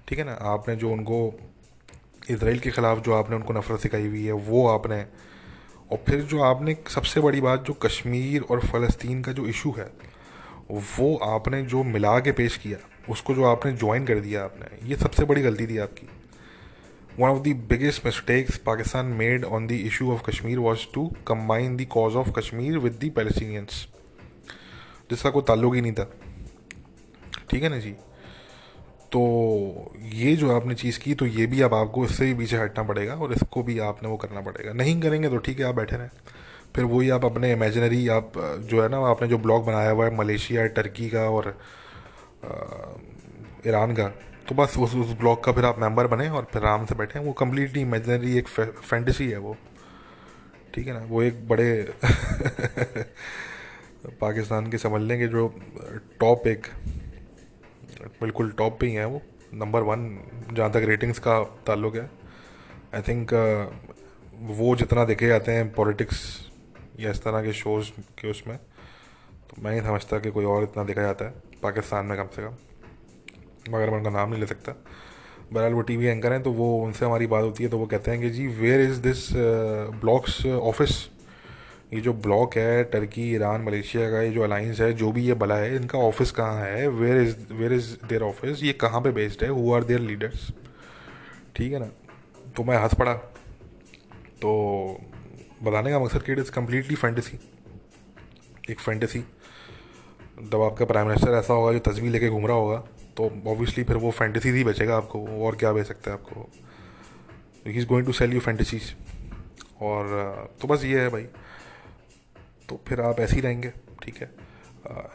[0.08, 0.32] ठीक है ना?
[0.32, 1.18] आपने जो उनको
[2.30, 5.00] इसराइल के ख़िलाफ़ जो आपने उनको नफ़रत सिखाई हुई है, वो आपने,
[5.90, 9.90] और फिर जो आपने सबसे बड़ी बात जो कश्मीर और फ़लस्तीन का जो इशू है,
[10.70, 12.78] वो आपने जो मिला के पेश किया,
[13.10, 16.08] उसको जो आपने ज्वाइन कर दिया आपने, ये सबसे बड़ी गलती थी आपकी।
[17.18, 21.76] One of the biggest mistakes Pakistan made on the issue of Kashmir was to combine
[21.76, 23.86] the cause of Kashmir with the Palestinians
[25.10, 26.10] जिसका कोई ताल्लुक ही नहीं था।
[27.50, 27.94] ठीक है ना जी?
[29.12, 29.20] तो
[30.14, 33.14] ये जो आपने चीज़ की तो ये भी अब आपको इससे भी पीछे हटना पड़ेगा
[33.14, 36.08] और इसको भी आपने वो करना पड़ेगा। नहीं करेंगे तो ठीक है, आप बैठे रहें।
[36.76, 38.32] फिर वही आप अपने इमेजिनरी आप
[38.70, 41.48] जो है ना, आपने जो ब्लॉग बनाया हुआ है, मलेशिया टर्की का और
[43.66, 44.08] ईरान का
[44.48, 47.18] तो बस उस उस ब्लॉग का फिर आप मेंबर बने और फिर आराम से बैठे।
[47.18, 49.56] वो कम्प्लीटली इमेजिनरी एक फैंटेसी है वो।
[50.74, 51.00] ठीक है ना?
[51.08, 51.92] वो एक बड़े
[54.20, 55.48] पाकिस्तान के समझ लेंगे जो
[56.20, 56.66] टॉप एक
[58.20, 59.20] बिल्कुल टॉप पे ही हैं वो।
[59.54, 60.08] नंबर वन
[60.52, 62.10] जहाँ तक रेटिंग्स का ताल्लुक है।
[62.94, 63.96] आई थिंक uh,
[64.50, 66.20] वो जितना देखे जाते हैं पॉलिटिक्स
[67.00, 70.84] या इस तरह के शोज़ के उसमें तो मैं नहीं समझता कि कोई और इतना
[70.84, 72.54] देखा जाता है पाकिस्तान में कम से कम।
[73.68, 74.72] मगर मैं उनका नाम नहीं ले सकता।
[75.52, 78.10] बहरहाल वो टीवी एंकर हैं तो वो उनसे हमारी बात होती है तो वो कहते
[78.10, 79.28] हैं कि जी where is this
[80.00, 80.90] blocks office
[81.92, 85.34] ये जो ब्लॉक है, टर्की, ईरान, मलेशिया का ये जो अलाइंस है, जो भी ये
[85.34, 86.88] बला है, इनका ऑफ़िस कहाँ है?
[86.88, 89.48] Where is where is there office ये कहाँ पे बेस्ड है?
[89.50, 90.50] हु आर देयर लीडर्स
[91.56, 91.88] ठीक है ना?
[92.56, 94.50] तो मैं हंस पड़ा। तो
[95.62, 97.38] बताने का मकसद कि इट इज़ कम्प्लीटली फैंटेसी
[98.70, 99.24] एक फैंटेसी
[100.42, 102.76] जब आपका प्राइम मिनिस्टर ऐसा होगा जो तस्वीर लेके घूम रहा होगा
[103.16, 106.48] तो ऑब्वियसली फिर वो फैंटेसी ही बेचेगा आपको। और क्या बेच सकता है आपको?
[107.66, 108.94] He is going to sell you fantasies
[109.82, 111.26] और तो बस ये है भाई।
[112.68, 114.30] तो फिर आप ऐसे ही रहेंगे, ठीक है?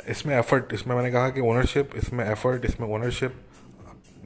[0.10, 3.40] इसमें एफर्ट इसमें मैंने कहा कि ओनरशिप इसमें एफर्ट इसमें ओनरशिप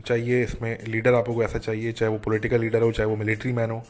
[0.06, 3.72] चाहिए, इसमें लीडर आपको ऐसा चाहिए, चाहे वो पॉलिटिकल लीडर हो, चाहे वो मिलिट्री मैन
[3.72, 3.82] हो,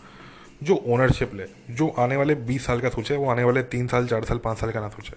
[0.64, 4.08] जो ओनरशिप ले, जो आने वाले बीस साल का सोचे, वो आने वाले तीन साल,
[4.08, 5.16] चार साल, पाँच साल का ना सोचे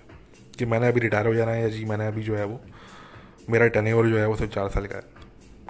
[0.59, 2.61] कि मैंने अभी रिटायर हो जाना है या जी मैंने अभी जो है वो,
[3.51, 5.03] मेरा टेन्योर जो है वो सिर्फ़ चार साल का है,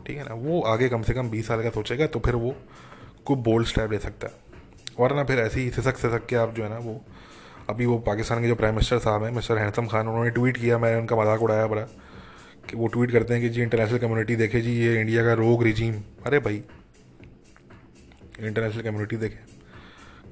[0.06, 0.34] ठीक है ना?
[0.34, 2.54] वो आगे कम से कम बीस साल का सोचेगा तो फिर वो
[3.26, 4.48] कोई बोल्ड स्टेप ले सकता है।
[4.98, 7.00] और ना फिर ऐसे ही सिसक सिसक के आप जो है ना वो
[7.70, 10.78] अभी वो पाकिस्तान के जो प्राइम मिनिस्टर साहब हैं मिस्टर हैंसम खान उन्होंने ट्वीट किया
[10.78, 11.82] मैंने उनका मज़ाक उड़ाया बड़ा,
[12.62, 15.62] कि वो ट्वीट करते हैं कि जी इंटरनेशनल कम्युनिटी देखे जी, ये इंडिया का रोग
[15.64, 15.94] रिजीम
[16.26, 16.62] अरे भाई
[18.40, 19.38] इंटरनेशनल कम्युनिटी देखे।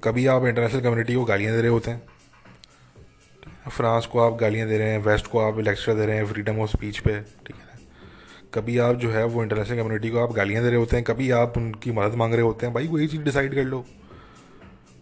[0.04, 2.02] कभी आप इंटरनेशनल कम्युनिटी को गालियाँ दे रहे होते हैं
[3.68, 6.60] फ्रांस को आप गालियाँ दे रहे हैं वेस्ट को आप लेक्चर दे रहे हैं फ्रीडम
[6.60, 7.66] ऑफ़ स्पीच पे, ठीक है
[8.54, 11.30] कभी आप जो है वो इंटरनेशनल कम्युनिटी को आप गालियाँ दे रहे होते हैं, कभी
[11.32, 13.84] आप उनकी मदद मांग रहे होते हैं, भाई वही चीज़ डिसाइड कर लो।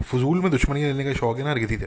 [0.02, 1.86] फजूल में दुश्मनी लेने का शौक है ना किसी से।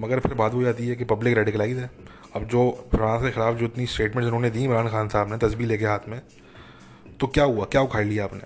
[0.00, 1.90] मगर फिर बात हो जाती है कि पब्लिक रेडिकलाइज है।
[2.36, 5.68] अब जो फ्रांस के ख़िलाफ़ जो इतनी स्टेटमेंट्स उन्होंने दी, इमरान खान साहब ने तस्वीर
[5.68, 6.20] लेके हाथ में
[7.20, 7.64] तो क्या हुआ?
[7.64, 8.40] क्या उखाड़ लिया आपने?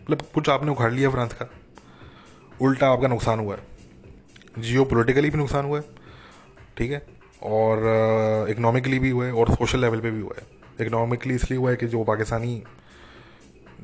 [0.00, 1.48] मतलब कुछ आपने उखाड़ लिया फ्रांस का?
[2.60, 5.84] उल्टा आपका नुकसान हुआ है। जियो पोलिटिकली भी नुकसान हुआ है,
[6.76, 7.02] ठीक है?
[7.42, 11.70] और इकनॉमिकली भी हुआ है, और सोशल लेवल पे भी हुआ है। इकनॉमिकली इसलिए हुआ
[11.70, 12.62] है कि जो पाकिस्तानी,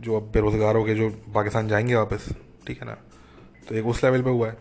[0.00, 2.28] जो अब बेरोज़गार हो गए जो पाकिस्तान जाएँगे वापस,
[2.66, 2.96] ठीक है ना?
[3.68, 4.56] तो एक उस लेवल पे हुआ है।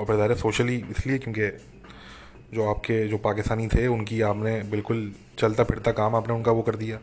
[0.00, 1.46] और फिर ज़्यादा सोशली इसलिए क्योंकि
[2.56, 6.76] जो आपके, जो पाकिस्तानी थे, उनकी आपने बिल्कुल चलता फिरता काम आपने उनका वो कर
[6.76, 6.98] दिया।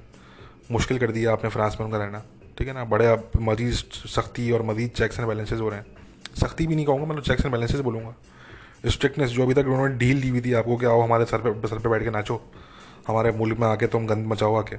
[0.71, 2.23] मुश्किल कर दिया आपने फ्रांस में उनका रहना।
[2.57, 2.83] ठीक है ना?
[2.85, 3.73] बड़े अब मजीद
[4.09, 5.85] सख्ती और मजीद चेक्स एंड बैलेंसेज हो रहे हैं।
[6.35, 8.15] सख्ती भी नहीं कहूँगा मतलब चेक्स एंड बैलेंसेज बोलूँगा।
[8.89, 11.67] स्ट्रिक्टनेस जो अभी तक उन्होंने डील दी हुई थी आपको कि आओ हमारे सर पे
[11.67, 12.41] सर पे बैठ के नाचो।
[13.07, 14.77] हमारे मुल्क में आके तुम गंद मचाओ आके।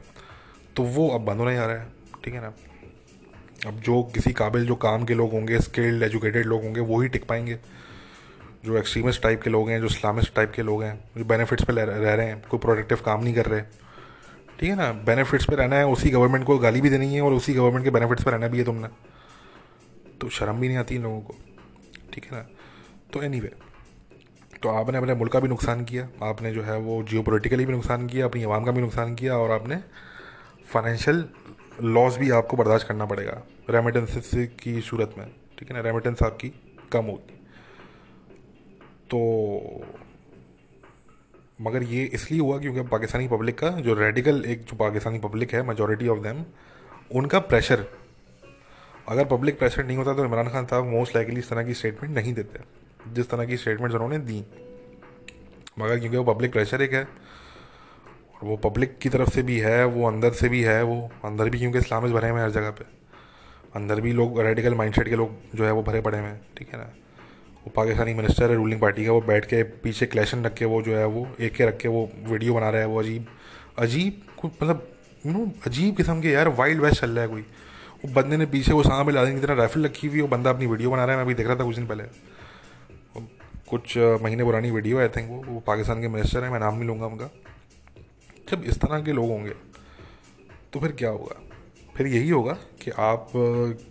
[0.77, 1.87] तो वो अब बंद होने जा रहा है।
[2.25, 2.53] ठीक है ना?
[3.67, 7.25] अब जो किसी काबिल जो काम के लोग होंगे स्किल्ड एजुकेटेड लोग होंगे वही टिक
[7.25, 7.59] पाएँगे।
[8.65, 11.73] जो एक्सट्रीमिस्ट टाइप के लोग हैं जो इस्लामिस्ट टाइप के लोग हैं जो बेनिफिट्स पे
[11.73, 13.61] रह रहे हैं कोई प्रोडक्टिव काम नहीं कर रहे।
[14.61, 14.93] ठीक है ना?
[14.93, 17.91] बेनिफिट्स पे रहना है उसी गवर्नमेंट को गाली भी देनी है और उसी गवर्नमेंट के
[17.91, 18.89] बेनिफिट्स पे रहना भी है तुमने।
[20.21, 21.35] तो शर्म भी नहीं आती इन लोगों को।
[22.13, 22.47] ठीक है ना?
[23.13, 23.59] तो एनी anyway,
[24.63, 28.07] तो आपने अपने मुल्क का भी नुकसान किया आपने जो है वो जियो भी नुकसान
[28.07, 29.77] किया अपनी आवाम का भी नुकसान किया और आपने
[30.67, 31.29] फाइनेंशियल
[31.83, 35.27] लॉस भी आपको बर्दाश्त करना पड़ेगा रेमिटेंस की सूरत में।
[35.59, 35.81] ठीक है ना?
[35.81, 36.53] रेमिटेंस आपकी
[36.93, 37.34] कम होगी
[39.11, 39.19] तो
[41.61, 45.63] मगर ये इसलिए हुआ क्योंकि पाकिस्तानी पब्लिक का, जो रेडिकल एक जो पाकिस्तानी पब्लिक है
[45.63, 46.45] मेजोरिटी ऑफ़ देम
[47.13, 47.85] उनका प्रेशर
[49.09, 52.15] अगर पब्लिक प्रेशर नहीं होता तो इमरान खान साहब मोस्ट लाइकली इस तरह की स्टेटमेंट
[52.15, 52.61] नहीं देते,
[53.13, 54.45] जिस तरह की स्टेटमेंट्स उन्होंने दी।
[55.79, 59.85] मगर क्योंकि वो पब्लिक प्रेशर एक है, और वो पब्लिक की तरफ़ से भी है,
[59.87, 62.71] वो अंदर से भी है, वो अंदर भी क्योंकि इस्लामिज भरे हुए हैं हर जगह
[62.71, 62.85] पे,
[63.77, 66.69] अंदर भी लोग रेडिकल माइंडसेट के लोग जो है वो भरे पड़े हुए हैं, ठीक
[66.69, 66.91] है ना?
[67.65, 70.81] वो पाकिस्तानी मिनिस्टर है रूलिंग पार्टी का, वो बैठ के पीछे क्लेशन रख के वो
[70.83, 73.27] जो है, वो एक के रख के वो वीडियो बना रहा है, वो अजीब
[73.79, 74.89] अजीब कुछ मतलब
[75.27, 77.41] यू नो अजीब किस्म के यार वाइल्ड वेस्ट चल रहा है कोई।
[78.05, 80.67] वो बंदे ने पीछे वो सामने लादेन की तरह राइफल रखी हुई वो बंदा अपनी
[80.67, 82.05] वीडियो बना रहा है, मैं अभी देख रहा था कुछ दिन पहले।
[83.69, 86.87] कुछ महीने पुरानी वीडियो आई थिंक वो वो पाकिस्तान के मिनिस्टर हैं, मैं नाम नहीं
[86.87, 87.31] लूँगा उनका।
[88.49, 89.53] जब इस तरह के लोग होंगे
[90.73, 91.41] तो फिर क्या होगा?
[91.97, 93.31] फिर यही होगा कि आप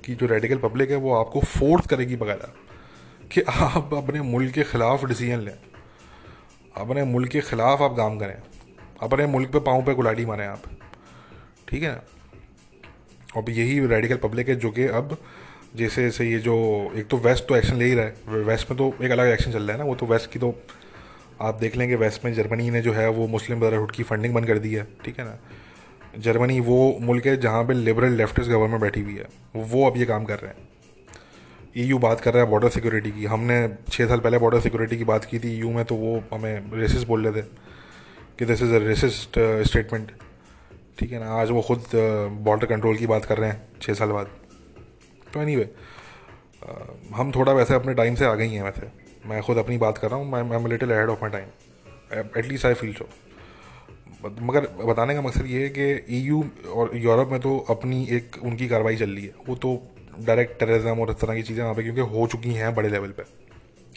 [0.05, 2.51] की जो रेडिकल पब्लिक है, वो आपको फोर्स करेगी बगैर।
[3.33, 5.53] कि आप अपने मुल्क के ख़िलाफ़ डिसीज़न लें।
[6.77, 8.35] अपने मुल्क के ख़िलाफ़ आप काम करें।
[9.01, 10.63] अपने मुल्क पे पाँव पे गुलाटी मारें आप।
[11.67, 12.01] ठीक है ना?
[13.37, 15.17] अब यही रेडिकल पब्लिक है जो कि अब
[15.75, 16.55] जैसे जैसे ये जो
[16.95, 19.51] एक तो वेस्ट तो एक्शन ले ही रहा है। वेस्ट में तो एक अलग एक्शन
[19.51, 20.53] चल रहा है ना। वो तो वेस्ट की तो
[21.41, 24.47] आप देख लेंगे वेस्ट में जर्मनी ने जो है वो मुस्लिम ब्रदरहुड की फंडिंग बंद
[24.47, 25.37] कर दी है। ठीक है ना?
[26.17, 30.05] जर्मनी वो मुल्क है जहाँ पे लिबरल लेफ्टिस्ट गवर्नमेंट बैठी हुई है। वो अब ये
[30.05, 30.67] काम कर रहे हैं।
[31.75, 33.55] ईयू बात कर रहा है बॉर्डर सिक्योरिटी की। हमने
[33.89, 37.03] छः साल पहले बॉर्डर सिक्योरिटी की बात की थी यू में तो वो हमें रेसिस
[37.03, 37.45] बोल रहे थे
[38.39, 40.11] कि this is a racist statement
[40.99, 41.29] ठीक है ना?
[41.33, 41.83] आज वो खुद
[42.43, 44.27] बॉर्डर कंट्रोल की बात कर रहे हैं छः साल बाद।
[45.33, 45.69] तो एनी वे
[47.15, 48.87] हम थोड़ा वैसे अपने टाइम से आ गई हैं वैसे।
[49.25, 51.47] मैं खुद अपनी बात कर रहा हूँ, मैं मैं little ahead of my time
[52.37, 53.07] at least I feel so
[54.41, 58.67] मगर बताने का मकसद ये है कि ईयू और यूरोप में तो अपनी एक, उनकी
[58.67, 59.71] कार्रवाई चल रही है। वो तो
[60.17, 63.11] डायरेक्ट टेररिज्म और इस तरह की चीज़ें वहाँ पे क्योंकि हो चुकी हैं बड़े लेवल
[63.11, 63.23] पे।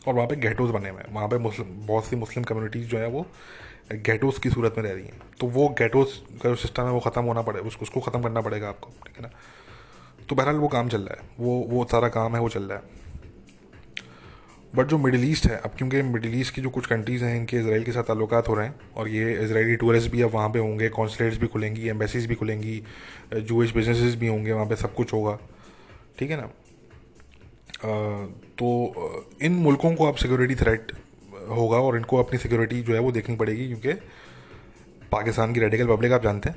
[0.07, 2.99] और वहाँ पे गेटोज बने हुए हैं। वहाँ पे मुस्लिम, बहुत सी मुस्लिम कम्युनिटीज़ जो
[2.99, 3.27] है वो
[3.95, 7.01] गेटोज की सूरत में रह रही हैं। तो वो गेटोज का जो सिस्टम है वो
[7.01, 9.31] ख़त्म होना पड़ेगा उसको उसको ख़त्म करना पड़ेगा आपको, ठीक है ना?
[10.29, 12.79] तो बहरहाल वो काम चल रहा है। वो वो सारा काम है, वो चल रहा
[12.79, 13.05] है।
[14.75, 17.57] बट जो मिडिल ईस्ट है, अब क्योंकि मिडिल ईस्ट की जो कुछ कंट्रीज़ हैं, इनके
[17.57, 20.59] इसराइल के साथ ताल्लुक हो रहे हैं, और ये इसराइली टूरिस्ट भी अब वहाँ पे
[20.59, 22.83] होंगे कॉन्सलेट्स भी खुलेंगी एम्बेसीज भी खुलेंगी
[23.35, 25.39] जूश बिजनेसेस भी होंगे, वहाँ पे सब कुछ होगा।
[26.19, 26.47] ठीक है ना?
[28.59, 30.93] तो इन मुल्कों को अब सिक्योरिटी थ्रेट
[31.49, 33.93] होगा और इनको अपनी सिक्योरिटी जो है वो देखनी पड़ेगी क्योंकि
[35.13, 36.57] पाकिस्तान की रेडिकल पब्लिक आप जानते हैं।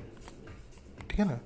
[1.10, 1.40] ठीक है ना?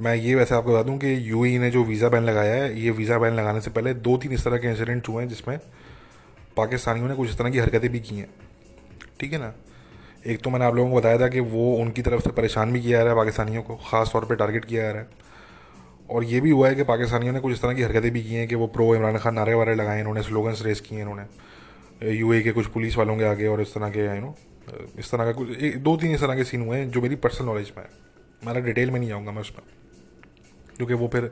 [0.00, 2.80] मैं ये वैसे आपको बता दूँ कि यू e ने जो वीज़ा बैन लगाया है,
[2.80, 5.58] ये वीज़ा बैन लगाने से पहले दो तीन इस तरह के इंसिडेंट हुए हैं जिसमें
[6.56, 8.28] पाकिस्तानियों ने कुछ इस तरह की हरकतें भी की हैं।
[9.20, 9.52] ठीक है ना?
[10.26, 12.80] एक तो मैंने आप लोगों को बताया था कि वो उनकी तरफ़ से परेशान भी
[12.82, 15.08] किया जा रहा है, पाकिस्तानियों को ख़ास तौर पर टारगेट किया जा रहा है।
[16.10, 18.34] और ये भी हुआ है कि पाकिस्तानियों ने कुछ इस तरह की हरकतें भी की
[18.34, 22.30] हैं कि वो प्रो इमरान खान नारे वारे लगाए, इन्होंने स्लोगन्स रेस किए इन्होंने। यू
[22.42, 24.34] के कुछ पुलिस वालों के आगे और इस तरह के यू नो
[24.98, 27.16] इस तरह का कुछ, एक, दो तीन इस तरह के सीन हुए हैं जो मेरी
[27.16, 27.90] पर्सनल नॉलेज में है।
[28.46, 29.62] मैं डिटेल में नहीं आऊँगा, मैं उसमें।
[30.76, 31.30] क्योंकि वो फिर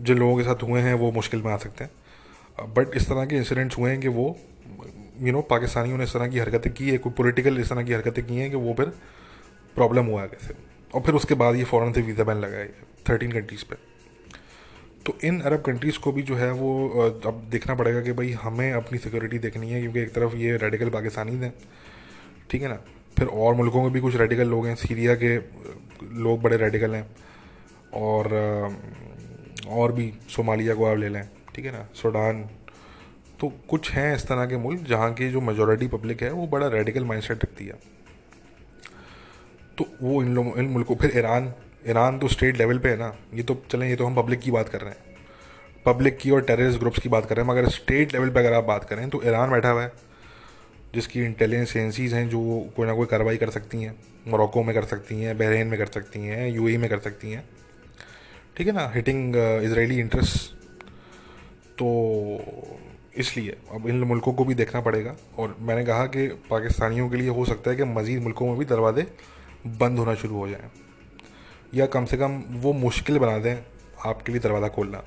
[0.00, 3.26] जिन लोगों के साथ हुए हैं, वो मुश्किल में आ सकते हैं। बट इस तरह
[3.26, 4.36] के इंसिडेंट्स हुए हैं कि वो
[5.20, 7.92] यू नो पाकिस्तानियों ने इस तरह की हरकतें की है, कोई पोलिटिकल इस तरह की
[7.92, 8.92] हरकतें की हैं कि वो फिर
[9.74, 10.54] प्रॉब्लम हुआ है कैसे।
[10.94, 12.64] और फिर उसके बाद ये फ़ौरन से वीज़ा बैन लगाया
[13.08, 13.76] थर्टीन कंट्रीज़ पे।
[15.06, 18.72] तो इन अरब कंट्रीज़ को भी जो है वो अब देखना पड़ेगा कि भाई हमें
[18.72, 21.52] अपनी सिक्योरिटी देखनी है, क्योंकि एक तरफ़ ये रेडिकल पाकिस्तानी हैं,
[22.50, 22.78] ठीक है ना?
[23.18, 25.36] फिर और मुल्कों में भी कुछ रेडिकल लोग हैं, सीरिया के
[26.16, 27.06] लोग बड़े रेडिकल हैं,
[27.94, 28.76] और
[29.70, 31.86] और भी सोमालिया को आप ले लें, ठीक है ना?
[31.94, 32.48] सूडान।
[33.40, 36.66] तो कुछ हैं इस तरह के मुल्क जहाँ की जो मेजोरिटी पब्लिक है, वो बड़ा
[36.68, 37.78] रेडिकल माइंडसेट रखती है।
[39.78, 41.52] तो वो इन लोगों, इन मुल्कों, फिर ईरान
[41.84, 44.50] ईरान तो स्टेट लेवल पे है ना, ये तो चलें, ये तो हम पब्लिक की
[44.50, 45.10] बात कर रहे हैं।
[45.86, 48.52] पब्लिक की और टेररिस्ट ग्रुप्स की बात कर रहे हैं, मगर स्टेट लेवल पे अगर
[48.52, 49.92] आप बात करें तो ईरान बैठा हुआ है,
[50.94, 52.40] जिसकी इंटेलिजेंस एजेंसीज़ हैं जो
[52.76, 53.94] कोई ना कोई कार्रवाई कर सकती हैं,
[54.28, 57.44] मोरक्को में कर सकती हैं, बहरीन में कर सकती हैं, यूएई में कर सकती हैं।
[58.56, 58.90] ठीक है ना?
[58.94, 60.50] हिटिंग इसराइली इंटरेस्ट
[61.78, 61.88] तो
[63.18, 67.28] इसलिए अब इन मुल्कों को भी देखना पड़ेगा, और मैंने कहा कि पाकिस्तानियों के लिए
[67.30, 69.06] हो सकता है कि मज़ीद मुल्कों में भी दरवाजे
[69.66, 70.70] बंद होना शुरू हो जाएँ।
[71.72, 73.56] या कम से कम वो मुश्किल बना दें
[74.06, 75.02] आपके लिए दरवाज़ा खोलना।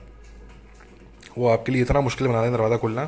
[1.38, 3.06] वो आपके लिए इतना मुश्किल बना दें दरवाज़ा खोलना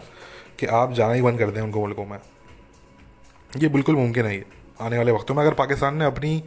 [0.59, 2.17] कि आप जाना ही बंद कर दें उनको मुल्कों में।
[3.51, 4.43] ये बिल्कुल मुमकिन है
[4.81, 6.43] आने वाले वक्तों में अगर पाकिस्तान ने अपनी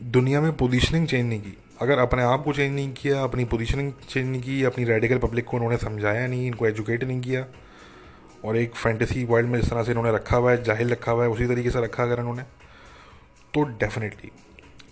[0.00, 3.92] दुनिया में पोजीशनिंग चेंज नहीं की, अगर अपने आप को चेंज नहीं किया, अपनी पोजीशनिंग
[4.08, 7.44] चेंज नहीं की, अपनी रेडिकल पब्लिक को उन्होंने समझाया नहीं, इनको एजुकेट नहीं किया,
[8.44, 11.24] और एक फैंटेसी वर्ल्ड में जिस तरह से इन्होंने रखा हुआ है, जाहिल रखा हुआ
[11.24, 12.42] है, उसी तरीके से रखा अगर इन्होंने
[13.54, 14.30] तो डेफिनेटली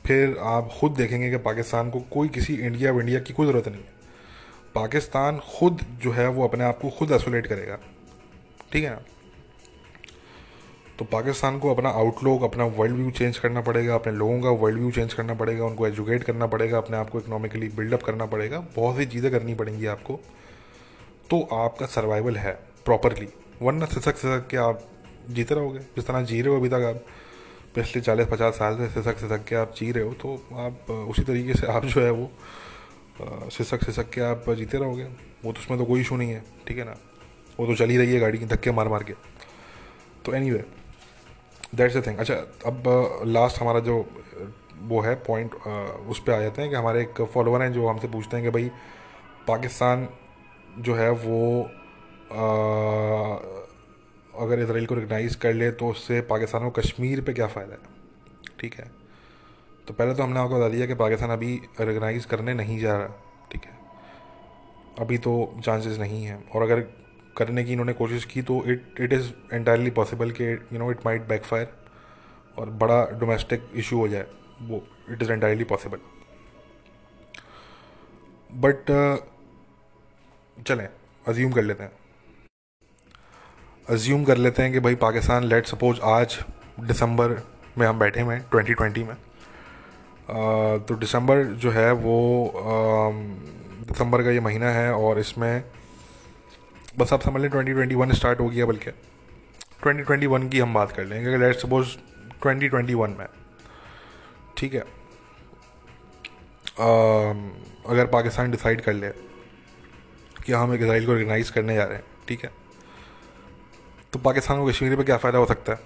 [0.04, 3.80] फिर आप ख़ुद देखेंगे कि पाकिस्तान को कोई किसी इंडिया इंडिया की कोई ज़रूरत नहीं
[3.80, 3.92] है।
[4.74, 7.78] पाकिस्तान खुद जो है वो अपने आप को खुद आइसोलेट करेगा।
[8.72, 9.00] ठीक है ना?
[10.98, 14.78] तो पाकिस्तान को अपना आउटलुक अपना वर्ल्ड व्यू चेंज करना पड़ेगा, अपने लोगों का वर्ल्ड
[14.78, 18.58] व्यू चेंज करना पड़ेगा, उनको एजुकेट करना पड़ेगा, अपने आप को इकोनॉमिकली बिल्डअप करना पड़ेगा।
[18.76, 20.20] बहुत सी चीज़ें करनी पड़ेंगी आपको।
[21.30, 22.52] तो आपका सर्वाइवल है
[22.84, 23.28] प्रॉपरली
[23.62, 24.88] वरना सिसक सिसक के आप
[25.30, 27.04] जीते रहोगे। जिस तरह जी रहे हो अभी तक आप।
[27.74, 31.22] पिछले चालीस पचास साल से सिसक सिसक के आप जी रहे हो तो आप उसी
[31.22, 32.30] तरीके से आप जो है वो
[33.50, 35.04] सिसक सिसक के आप जीते रहोगे।
[35.44, 36.96] वो तो उसमें तो कोई इशू नहीं है ठीक है ना?
[37.60, 39.14] वो तो चली रही है गाड़ी की धक्के मार मार के।
[40.24, 40.64] तो anyway
[41.74, 42.34] that's a thing अच्छा
[42.66, 42.82] अब
[43.26, 44.04] लास्ट हमारा जो
[44.82, 48.08] वो है पॉइंट उस पर आ जाते हैं कि हमारे एक फॉलोअर हैं जो हमसे
[48.08, 48.70] पूछते हैं कि भाई
[49.48, 50.08] पाकिस्तान
[50.78, 52.44] जो है वो आ,
[54.40, 57.80] अगर इसराइल को रिकगनाइज़ कर ले तो उससे पाकिस्तान को कश्मीर पे क्या फ़ायदा है?
[58.60, 58.90] ठीक है?
[59.88, 63.06] तो पहले तो हमने आपको बता दिया कि पाकिस्तान अभी रिकगनाइज़ करने नहीं जा रहा,
[63.52, 63.72] ठीक है?
[65.00, 65.32] अभी तो
[65.64, 66.80] चांसेस नहीं हैं। और अगर
[67.36, 71.06] करने की इन्होंने कोशिश की तो it it is entirely possible कि you know it
[71.06, 71.74] might backfire
[72.58, 74.26] और बड़ा डोमेस्टिक इशू हो जाए।
[74.62, 75.98] वो it is entirely possible
[78.50, 78.90] but
[80.58, 80.88] चलें
[81.28, 81.92] अज्यूम कर लेते हैं।
[83.90, 86.36] अज्यूम कर लेते हैं कि भाई पाकिस्तान लेट सपोज़ आज
[86.80, 87.30] दिसंबर
[87.78, 92.14] में हम बैठे हुए हैं ट्वेंटी ट्वेंटी में। uh, तो दिसंबर जो है वो
[93.88, 95.64] दिसंबर का ये महीना है और इसमें
[96.98, 98.90] बस आप समझ लें ट्वेंटी ट्वेंटी वन स्टार्ट हो गया बल्कि।
[99.82, 101.96] ट्वेंटी ट्वेंटी वन की हम बात कर लेंगे let suppose
[102.42, 103.26] twenty twenty one में।
[104.56, 104.84] ठीक है?
[107.90, 109.08] अगर पाकिस्तान डिसाइड कर ले
[110.44, 112.63] कि हम एक इसराइल को ऑर्गेनाइज करने जा रहे हैं ठीक है?
[114.14, 115.78] तो पाकिस्तान को कश्मीर पर क्या फ़ायदा हो सकता है?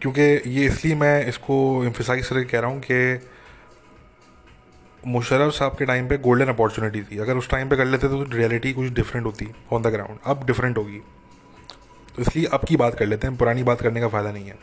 [0.00, 3.28] क्योंकि ये इसलिए मैं इसको एम्फिसाइज करके कह रहा हूँ कि
[5.06, 8.22] मुशरफ साहब के टाइम पे गोल्डन अपॉर्चुनिटी थी। अगर उस टाइम पे कर लेते तो
[8.32, 10.98] रियलिटी कुछ डिफरेंट होती ऑन द ग्राउंड अब डिफरेंट होगी।
[12.16, 14.58] तो इसलिए अब की बात कर लेते हैं। पुरानी बात करने का फ़ायदा नहीं है।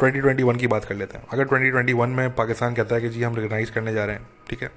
[0.00, 3.36] 2021 की बात कर लेते हैं। अगर 2021 में पाकिस्तान कहता है कि जी हम
[3.36, 4.70] रिकगनाइज करने जा रहे हैं, ठीक है?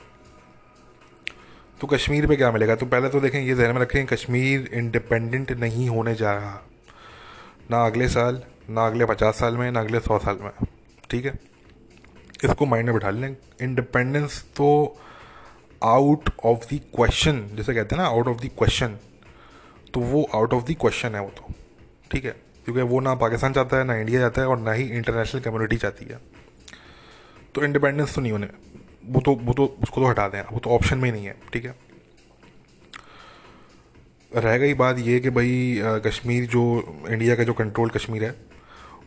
[1.83, 2.75] तो कश्मीर पे क्या मिलेगा?
[2.75, 6.61] तो पहले तो देखें, ये जहन में रखें, कश्मीर इंडिपेंडेंट नहीं होने जा रहा।
[7.71, 10.67] ना अगले साल, ना अगले पचास साल में, ना अगले सौ साल में।
[11.09, 11.33] ठीक है?
[12.43, 14.97] इसको माइंड में बिठा लें। इंडिपेंडेंस तो
[15.83, 18.97] आउट ऑफ़ द क्वेश्चन जैसे कहते हैं ना आउट ऑफ़ द क्वेश्चन
[19.93, 21.53] तो वो आउट ऑफ़ द क्वेश्चन है वो तो।
[22.11, 22.31] ठीक है?
[22.65, 25.77] क्योंकि वो ना पाकिस्तान चाहता है, ना इंडिया चाहता है, और ना ही इंटरनेशनल कम्युनिटी
[25.77, 26.19] चाहती है।
[27.55, 28.47] तो इंडिपेंडेंस तो नहीं होने।
[29.05, 31.35] वो तो वो तो उसको तो हटा दें वो तो ऑप्शन में ही नहीं है,
[31.53, 31.75] ठीक है?
[34.31, 36.61] रह गई बात ये कि भाई कश्मीर जो
[37.09, 38.35] इंडिया का जो कंट्रोल कश्मीर है,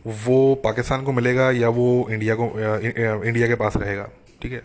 [0.07, 2.45] वो पाकिस्तान को मिलेगा या वो इंडिया को
[3.25, 4.09] इंडिया के पास रहेगा,
[4.41, 4.63] ठीक है?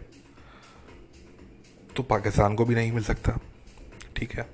[1.96, 3.38] तो पाकिस्तान को भी नहीं मिल सकता,
[4.16, 4.46] ठीक है?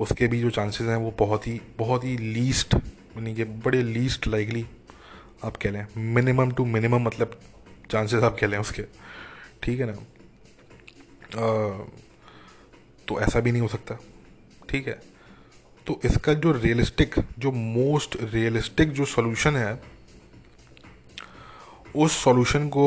[0.00, 4.26] उसके भी जो चांसेस हैं वो बहुत ही बहुत ही लीस्ट यानी कि बड़े लीस्ट
[4.28, 4.64] लाइकली
[5.44, 7.38] आप कह लें मिनिमम टू मिनिमम मतलब
[7.90, 8.82] चांसेस आप कह लें उसके।
[9.64, 9.92] ठीक है ना?
[9.92, 11.84] आ,
[13.08, 13.98] तो ऐसा भी नहीं हो सकता।
[14.68, 15.00] ठीक है?
[15.86, 19.82] तो इसका जो रियलिस्टिक जो मोस्ट रियलिस्टिक जो सोल्यूशन है
[21.94, 22.86] उस सॉल्यूशन को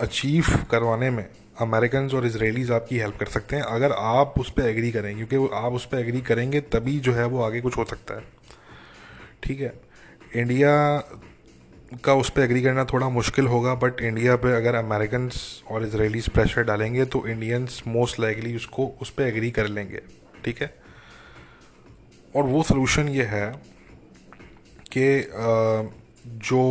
[0.00, 1.26] अचीव करवाने में
[1.60, 5.54] अमेरिकन और इसराइलीज आपकी हेल्प कर सकते हैं। अगर आप उस पर एग्री करें क्योंकि
[5.56, 8.24] आप उस पर एग्री करेंगे तभी जो है वो आगे कुछ हो सकता है।
[9.42, 9.72] ठीक है?
[10.36, 10.72] इंडिया
[11.94, 15.30] का उस पर एग्री करना थोड़ा मुश्किल होगा बट इंडिया पे अगर अमेरिकन
[15.70, 20.00] और इसराइलीज प्रेशर डालेंगे तो इंडियंस मोस्ट लाइकली उसको उस पर एग्री कर लेंगे,
[20.44, 20.74] ठीक है?
[22.34, 23.50] और वो सलूशन ये है
[24.92, 25.06] कि
[26.46, 26.62] जो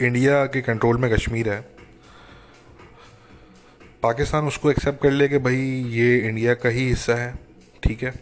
[0.00, 1.60] इंडिया के कंट्रोल में कश्मीर है,
[4.02, 5.56] पाकिस्तान उसको एक्सेप्ट कर ले कि भाई
[5.90, 7.34] ये इंडिया का ही हिस्सा है,
[7.82, 8.14] ठीक है?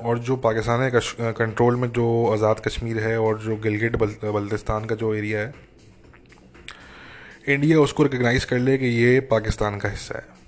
[0.00, 0.90] और जो पाकिस्तान है
[1.34, 5.68] कंट्रोल में जो आज़ाद कश्मीर है और जो गिलगिट बल्तिस्तान का जो एरिया है
[7.48, 10.38] इंडिया उसको रिकगनाइज़ कर ले कि ये पाकिस्तान का हिस्सा है।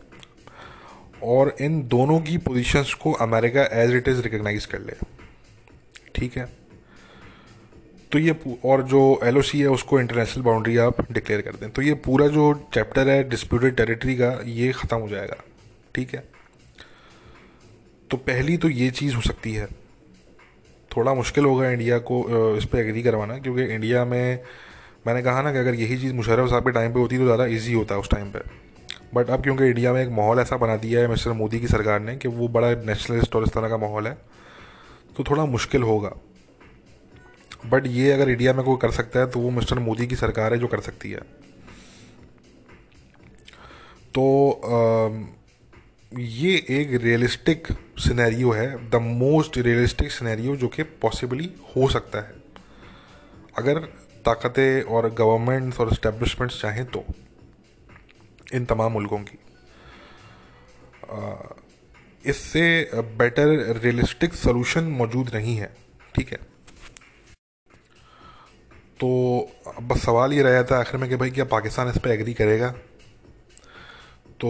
[1.24, 4.92] और इन दोनों की पोजीशंस को America as it is recognize कर ले।
[6.14, 6.48] ठीक है?
[8.12, 8.34] तो ये
[8.64, 12.52] और जो एलओसी है, उसको इंटरनेशनल बाउंड्री आप डिक्लेयर कर दें। तो ये पूरा जो
[12.74, 15.36] चैप्टर है डिस्प्यूटेड टेरिटरी का, ये ख़त्म हो जाएगा।
[15.94, 16.24] ठीक है?
[18.12, 19.66] तो पहली तो ये चीज़ हो सकती है।
[20.90, 24.40] थोड़ा मुश्किल होगा इंडिया को इस पर एग्री करवाना क्योंकि इंडिया में
[25.07, 27.46] मैंने कहा ना कि अगर यही चीज़ मुशर्रफ साहब के टाइम पे होती तो ज़्यादा
[27.48, 28.40] इजी होता उस टाइम पे।
[29.14, 32.01] बट अब क्योंकि इंडिया में एक माहौल ऐसा बना दिया है मिस्टर मोदी की सरकार
[32.01, 34.16] ने कि वो बड़ा नेशनलिस्ट और इस तरह का माहौल है
[35.16, 36.12] तो थोड़ा मुश्किल होगा।
[37.66, 40.53] बट ये अगर इंडिया में कोई कर सकता है तो वो मिस्टर मोदी की सरकार
[40.53, 41.20] है जो कर सकती है।
[44.14, 45.41] तो आ,
[46.12, 47.66] ये एक रियलिस्टिक
[47.98, 52.35] सिनेरियो है द मोस्ट रियलिस्टिक सिनेरियो जो कि पॉसिबली हो सकता है।
[53.59, 53.79] अगर
[54.25, 57.05] ताकतें और गवर्नमेंट्स और इस्टेब्लिशमेंट्स चाहें तो
[58.55, 59.38] इन तमाम मुल्कों की।
[62.25, 65.75] इससे बेटर रियलिस्टिक सोल्यूशन मौजूद नहीं है,
[66.14, 66.38] ठीक है?
[69.01, 69.51] तो
[69.83, 72.75] बस सवाल ये रहा था आखिर में कि भाई क्या पाकिस्तान इस पर एग्री करेगा?
[74.42, 74.48] तो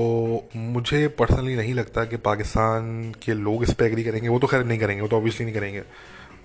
[0.57, 4.64] मुझे पर्सनली नहीं लगता कि पाकिस्तान के लोग इस पर एग्री करेंगे। वो तो खैर
[4.64, 5.83] नहीं करेंगे वो तो ऑब्वियसली नहीं करेंगे।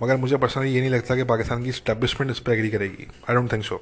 [0.03, 3.35] मगर मुझे पर्सनली ये नहीं लगता कि पाकिस्तान की स्टैब्लिशमेंट इस पर एग्री करेगी। आई
[3.35, 3.77] डोंट थिंक सो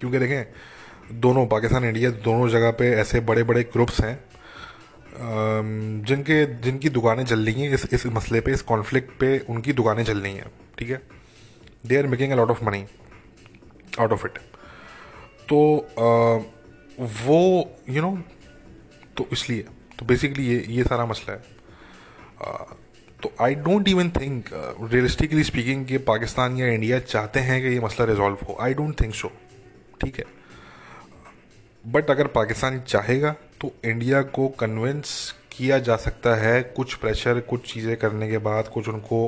[0.00, 4.18] क्योंकि देखें दोनों पाकिस्तान इंडिया दोनों जगह पे ऐसे बड़े बड़े ग्रुप्स हैं
[6.08, 10.04] जिनके जिनकी दुकानें चल रही हैं इस इस मसले पे इस कॉन्फ्लिक्ट पे उनकी दुकानें
[10.04, 11.00] चल रही हैं ठीक है?
[11.86, 12.84] They are making a lot of money
[14.00, 14.38] out of it
[15.48, 16.10] तो आ,
[17.00, 17.40] वो
[17.88, 18.39] यू you नो know,
[19.20, 19.64] तो इसलिए
[19.98, 21.42] तो बेसिकली ये ये सारा मसला है।
[22.42, 22.52] आ,
[23.22, 24.44] तो I don't even think
[24.82, 29.00] realistically speaking कि पाकिस्तान या इंडिया चाहते हैं कि ये मसला रिजॉल्व हो। आई डोंट
[29.00, 29.32] थिंक सो
[30.00, 30.24] ठीक है?
[31.84, 35.12] बट अगर पाकिस्तान चाहेगा तो इंडिया को कन्विंस
[35.52, 39.26] किया जा सकता है कुछ प्रेशर कुछ चीज़ें करने के बाद कुछ उनको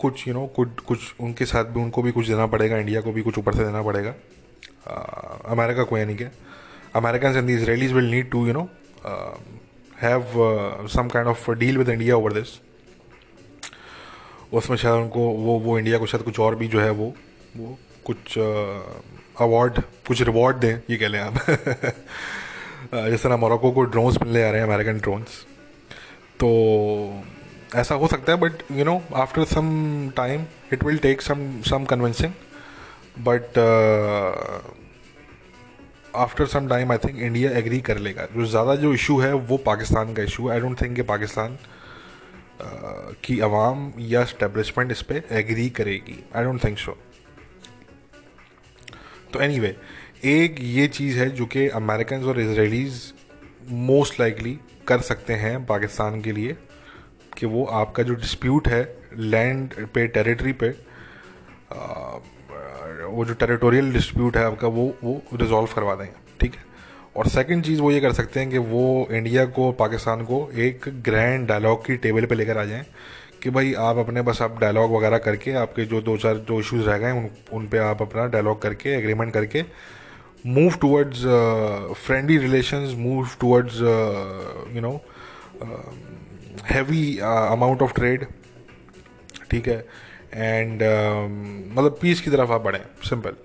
[0.00, 3.12] कुछ यू नो कुछ कुछ उनके साथ भी उनको भी कुछ देना पड़ेगा इंडिया को
[3.12, 4.14] भी कुछ ऊपर से देना पड़ेगा।
[5.52, 6.24] अमेरिका को यानी कि
[6.96, 8.68] American and the Israelis will need to you know
[10.02, 10.24] have
[10.88, 12.58] some kind of deal with India over this
[14.52, 17.14] उसमें शायद उनको वो वो इंडिया को शायद कुछ और भी जो है वो
[17.56, 21.34] वो कुछ अवार्ड uh, कुछ रिवॉर्ड दें ये कह लें आप।
[22.94, 25.40] जिस तरह मोरक्को को ड्रोन्स मिलने आ रहे हैं अमेरिकन ड्रोन्स
[26.40, 26.48] तो
[27.74, 29.68] ऐसा हो सकता है but you know after some
[30.16, 32.32] time it will take some some convincing
[33.18, 33.58] but
[36.16, 39.56] after some time I think India agree कर लेगा। जो ज़्यादा जो इशू है वो
[39.66, 41.58] पाकिस्तान का इशू है। आई डोंट थिंक कि पाकिस्तान
[43.24, 46.96] की आवाम या स्टेब्लिशमेंट इस पर एग्री करेगी। आई डोंट थिंक सो
[49.32, 49.74] तो एनी anyway,
[50.24, 53.02] एक ये चीज़ है जो कि अमेरिकन और इसराइलीज़
[53.70, 54.58] मोस्ट लाइकली
[54.88, 56.56] कर सकते हैं पाकिस्तान के लिए
[57.38, 58.82] कि वो आपका जो डिस्प्यूट है
[59.16, 60.70] लैंड पे टेरिटरी पे
[63.06, 66.64] वो जो टेरिटोरियल डिस्प्यूट है आपका, वो वो रिजॉल्व करवा देंगे, ठीक है?
[67.16, 70.84] और सेकंड चीज़ वो ये कर सकते हैं कि वो इंडिया को पाकिस्तान को एक
[71.04, 72.84] ग्रैंड डायलॉग की टेबल पे लेकर आ जाएँ
[73.42, 76.86] कि भाई आप अपने बस आप डायलॉग वगैरह करके आपके जो दो चार, जो इश्यूज़
[76.86, 79.64] रह गए, उन उन पे आप अपना डायलॉग करके एग्रीमेंट करके
[80.46, 81.22] move towards
[82.06, 83.80] friendly relations move towards
[84.74, 84.92] you know
[86.70, 88.26] heavy amount of trade
[89.50, 89.84] ठीक है?
[90.34, 93.36] एंड um, मतलब पीस की तरफ़ आप बढ़ें सिंपल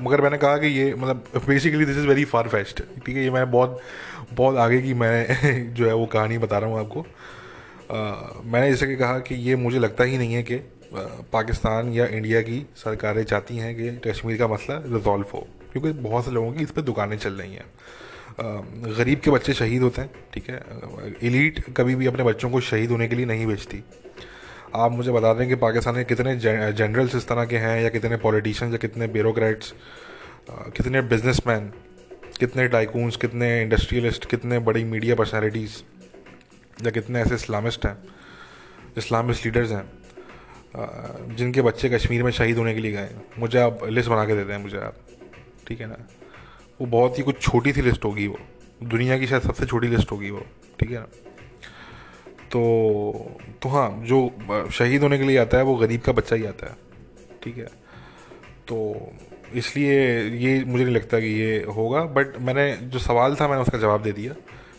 [0.00, 3.30] मगर मैंने कहा कि ये मतलब basically this is very far fetched ठीक है ये
[3.30, 3.80] मैं बहुत
[4.34, 7.00] बहुत आगे की मैं जो है वो कहानी बता रहा हूँ आपको.
[7.00, 10.56] Uh, मैंने जैसे कि कहा कि ये मुझे लगता ही नहीं है कि
[11.32, 15.46] पाकिस्तान या इंडिया की सरकारें चाहती हैं कि कश्मीर का मसला रिजॉल्व हो.
[15.72, 17.66] क्योंकि बहुत से लोगों की इस पर दुकानें चल रही हैं.
[18.96, 20.62] गरीब के बच्चे शहीद होते हैं ठीक है.
[21.22, 23.82] इलीट कभी भी अपने बच्चों को शहीद होने के लिए नहीं भेजती.
[24.74, 28.16] आप मुझे बता दें कि पाकिस्तान के कितने जनरल्स इस तरह के हैं या कितने
[28.16, 29.74] पॉलिटिशियंस या कितने ब्यूरोक्रेट्स
[30.50, 31.72] कितने बिजनेसमैन
[32.38, 35.76] कितने टाइकून्स कितने इंडस्ट्रियलिस्ट कितने बड़ी मीडिया पर्सनैलिटीज़
[36.84, 37.96] या कितने ऐसे इस्लामिस्ट हैं
[38.98, 43.08] इस्लामिस्ट लीडर्स हैं जिनके बच्चे कश्मीर में शहीद होने के लिए गए।
[43.38, 44.96] मुझे आप लिस्ट बना के देते हैं मुझे आप,
[45.68, 45.96] ठीक है ना?
[46.80, 48.38] वो बहुत ही कुछ छोटी सी लिस्ट होगी वो।
[48.84, 50.44] दुनिया की शायद सबसे छोटी लिस्ट होगी वो,
[50.80, 51.06] ठीक है ना?
[52.52, 52.60] तो
[53.62, 54.18] तो हाँ जो
[54.72, 56.76] शहीद होने के लिए आता है, वो गरीब का बच्चा ही आता है।
[57.42, 57.68] ठीक है?
[58.68, 59.12] तो
[59.54, 59.96] इसलिए
[60.36, 64.02] ये मुझे नहीं लगता कि ये होगा बट मैंने जो सवाल था, मैंने उसका जवाब
[64.02, 64.34] दे दिया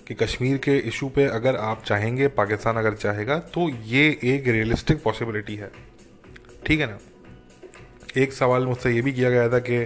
[0.07, 5.03] कि कश्मीर के इशू पे अगर आप चाहेंगे, पाकिस्तान अगर चाहेगा तो ये एक रियलिस्टिक
[5.03, 5.71] पॉसिबिलिटी है।
[6.65, 6.97] ठीक है ना?
[8.17, 9.85] एक सवाल मुझसे ये भी किया गया था कि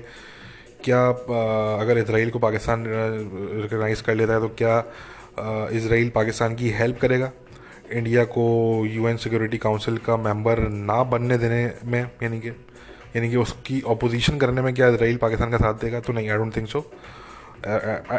[0.84, 4.78] क्या अगर इसराइल को पाकिस्तान रिकगनाइज़ कर लेता है तो क्या
[5.72, 7.32] इसराइल पाकिस्तान की हेल्प करेगा?
[7.92, 8.44] इंडिया को
[8.86, 12.50] यूएन सिक्योरिटी काउंसिल का मेंबर ना बनने देने में, यानी कि
[13.16, 16.00] यानी कि उसकी अपोजिशन करने में क्या इसराइल पाकिस्तान का साथ देगा?
[16.00, 16.80] तो नहीं I don't think so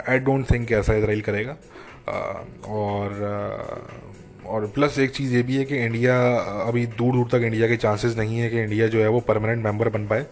[0.08, 1.56] I don't think ऐसा इसराइल करेगा।
[2.68, 3.20] और
[4.46, 6.16] और प्लस एक चीज़ ये भी है कि इंडिया
[6.66, 9.64] अभी दूर दूर तक इंडिया के चांसेस नहीं है कि इंडिया जो है वो परमानेंट
[9.64, 10.26] मेंबर बन पाए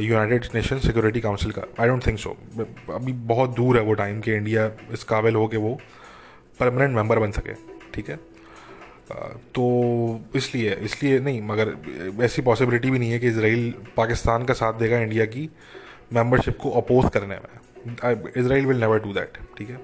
[0.00, 2.36] यूनाइटेड नेशन सिक्योरिटी काउंसिल का। आई डोंट थिंक सो
[2.94, 5.78] अभी बहुत दूर है वो टाइम कि इंडिया इस काबिल हो कि वो
[6.60, 7.54] परमानेंट मेंबर बन सके।
[7.94, 8.18] ठीक है?
[9.54, 9.64] तो
[10.36, 11.74] इसलिए इसलिए नहीं, मगर
[12.24, 15.48] ऐसी पॉसिबिलिटी भी नहीं है कि इसराइल पाकिस्तान का साथ देगा इंडिया की
[16.12, 19.76] मेंबरशिप को अपोज करने में। Israel will never do that ठीक है?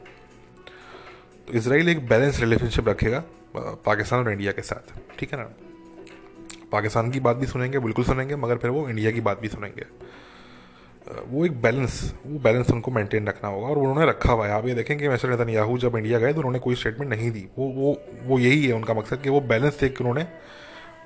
[1.49, 3.23] तो इसराइल एक बैलेंस रिलेशनशिप रखेगा
[3.57, 5.51] पाकिस्तान और इंडिया के साथ, ठीक है ना?
[6.73, 9.85] पाकिस्तान की बात भी सुनेंगे, बिल्कुल सुनेंगे, मगर फिर वो इंडिया की बात भी सुनेंगे।
[11.29, 14.67] वो एक बैलेंस वो बैलेंस उनको मेंटेन रखना होगा और उन्होंने रखा हुआ है। आप
[14.67, 17.97] ये देखेंगे मिस्टर नेतन्याहू जब इंडिया गए तो उन्होंने कोई स्टेटमेंट नहीं दी। वो वो
[18.25, 20.27] वो यही है उनका मकसद कि वो बैलेंस देख के उन्होंने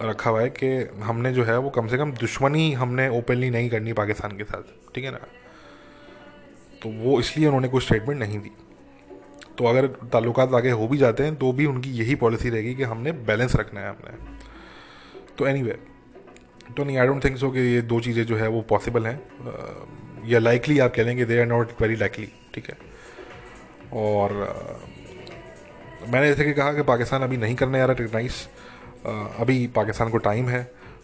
[0.02, 0.66] रखा हुआ है कि
[1.02, 4.94] हमने जो है वो कम से कम दुश्मनी हमने ओपनली नहीं करनी पाकिस्तान के साथ
[4.94, 5.20] ठीक है ना?
[6.82, 8.50] तो वो इसलिए उन्होंने कोई स्टेटमेंट नहीं दी।
[9.58, 12.82] तो अगर ताल्लुक आगे हो भी जाते हैं तो भी उनकी यही पॉलिसी रहेगी कि
[12.82, 14.16] हमने बैलेंस रखना है हमने।
[15.38, 15.78] तो एनी anyway,
[16.76, 19.18] तो नहीं आई डोंट थिंक सो कि ये दो चीज़ें जो है वो पॉसिबल हैं।
[20.26, 22.76] या लाइकली आप कह लेंगे they are not very likely ठीक है?
[23.92, 29.40] और uh, मैंने जैसे कि कहा कि पाकिस्तान अभी नहीं करने आ रहा रिकगनाइज uh,
[29.40, 30.62] अभी पाकिस्तान को टाइम है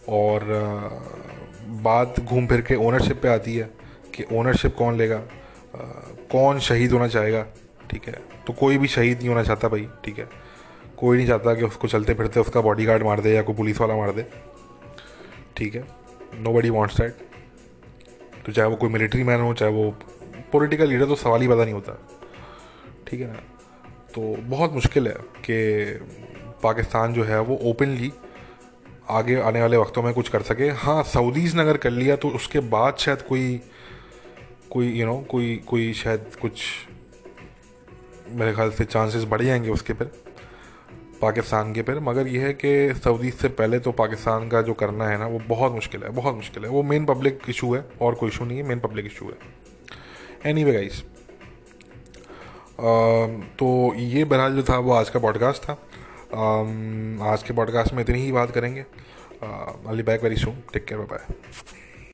[0.09, 3.71] और uh, बात घूम फिर के ओनरशिप पे आती है
[4.15, 5.23] कि ओनरशिप कौन लेगा।
[6.33, 7.47] कौन शहीद होना चाहेगा
[7.91, 8.13] ठीक है?
[8.47, 10.29] तो कोई भी शहीद नहीं होना चाहता भाई ठीक है?
[10.99, 13.81] कोई नहीं चाहता कि उसको चलते फिरते उसका बॉडी गार्ड मार दे या कोई पुलिस
[13.81, 14.27] वाला मार दे।
[15.59, 15.85] ठीक है?
[16.35, 17.27] नो बडी वॉन्ट्स दैट
[18.47, 19.91] तो चाहे वो कोई मिलिट्री मैन हो चाहे वो
[20.53, 21.93] पॉलिटिकल लीडर तो सवाल ही पता नहीं होता।
[23.07, 23.41] ठीक है ना?
[24.15, 25.59] तो बहुत मुश्किल है कि
[26.63, 28.13] पाकिस्तान जो है वो ओपनली
[29.11, 32.29] आगे आने वाले वक्तों में कुछ कर सके। हाँ सऊदीज़ ने अगर कर लिया तो
[32.29, 33.61] उसके बाद शायद कोई
[34.71, 36.63] कोई यू you नो know, कोई कोई शायद कुछ
[38.31, 40.11] मेरे ख्याल से चांसेस बढ़ जाएँगे उसके पर
[41.23, 45.09] पाकिस्तान के फिर मगर यह है कि सऊदी से पहले तो पाकिस्तान का जो करना
[45.09, 48.15] है ना, वो बहुत मुश्किल है, बहुत मुश्किल है। वो मेन पब्लिक इशू है, और
[48.15, 49.37] कोई इशू नहीं है मेन पब्लिक इशू है।
[50.47, 51.03] एनी वे गाइस
[53.59, 55.73] तो ये बहरहाल जो था, वो आज का पॉडकास्ट था।
[57.33, 58.85] आज के पॉडकास्ट में इतनी ही बात करेंगे।
[59.89, 61.88] Ali back very soon take care bye bye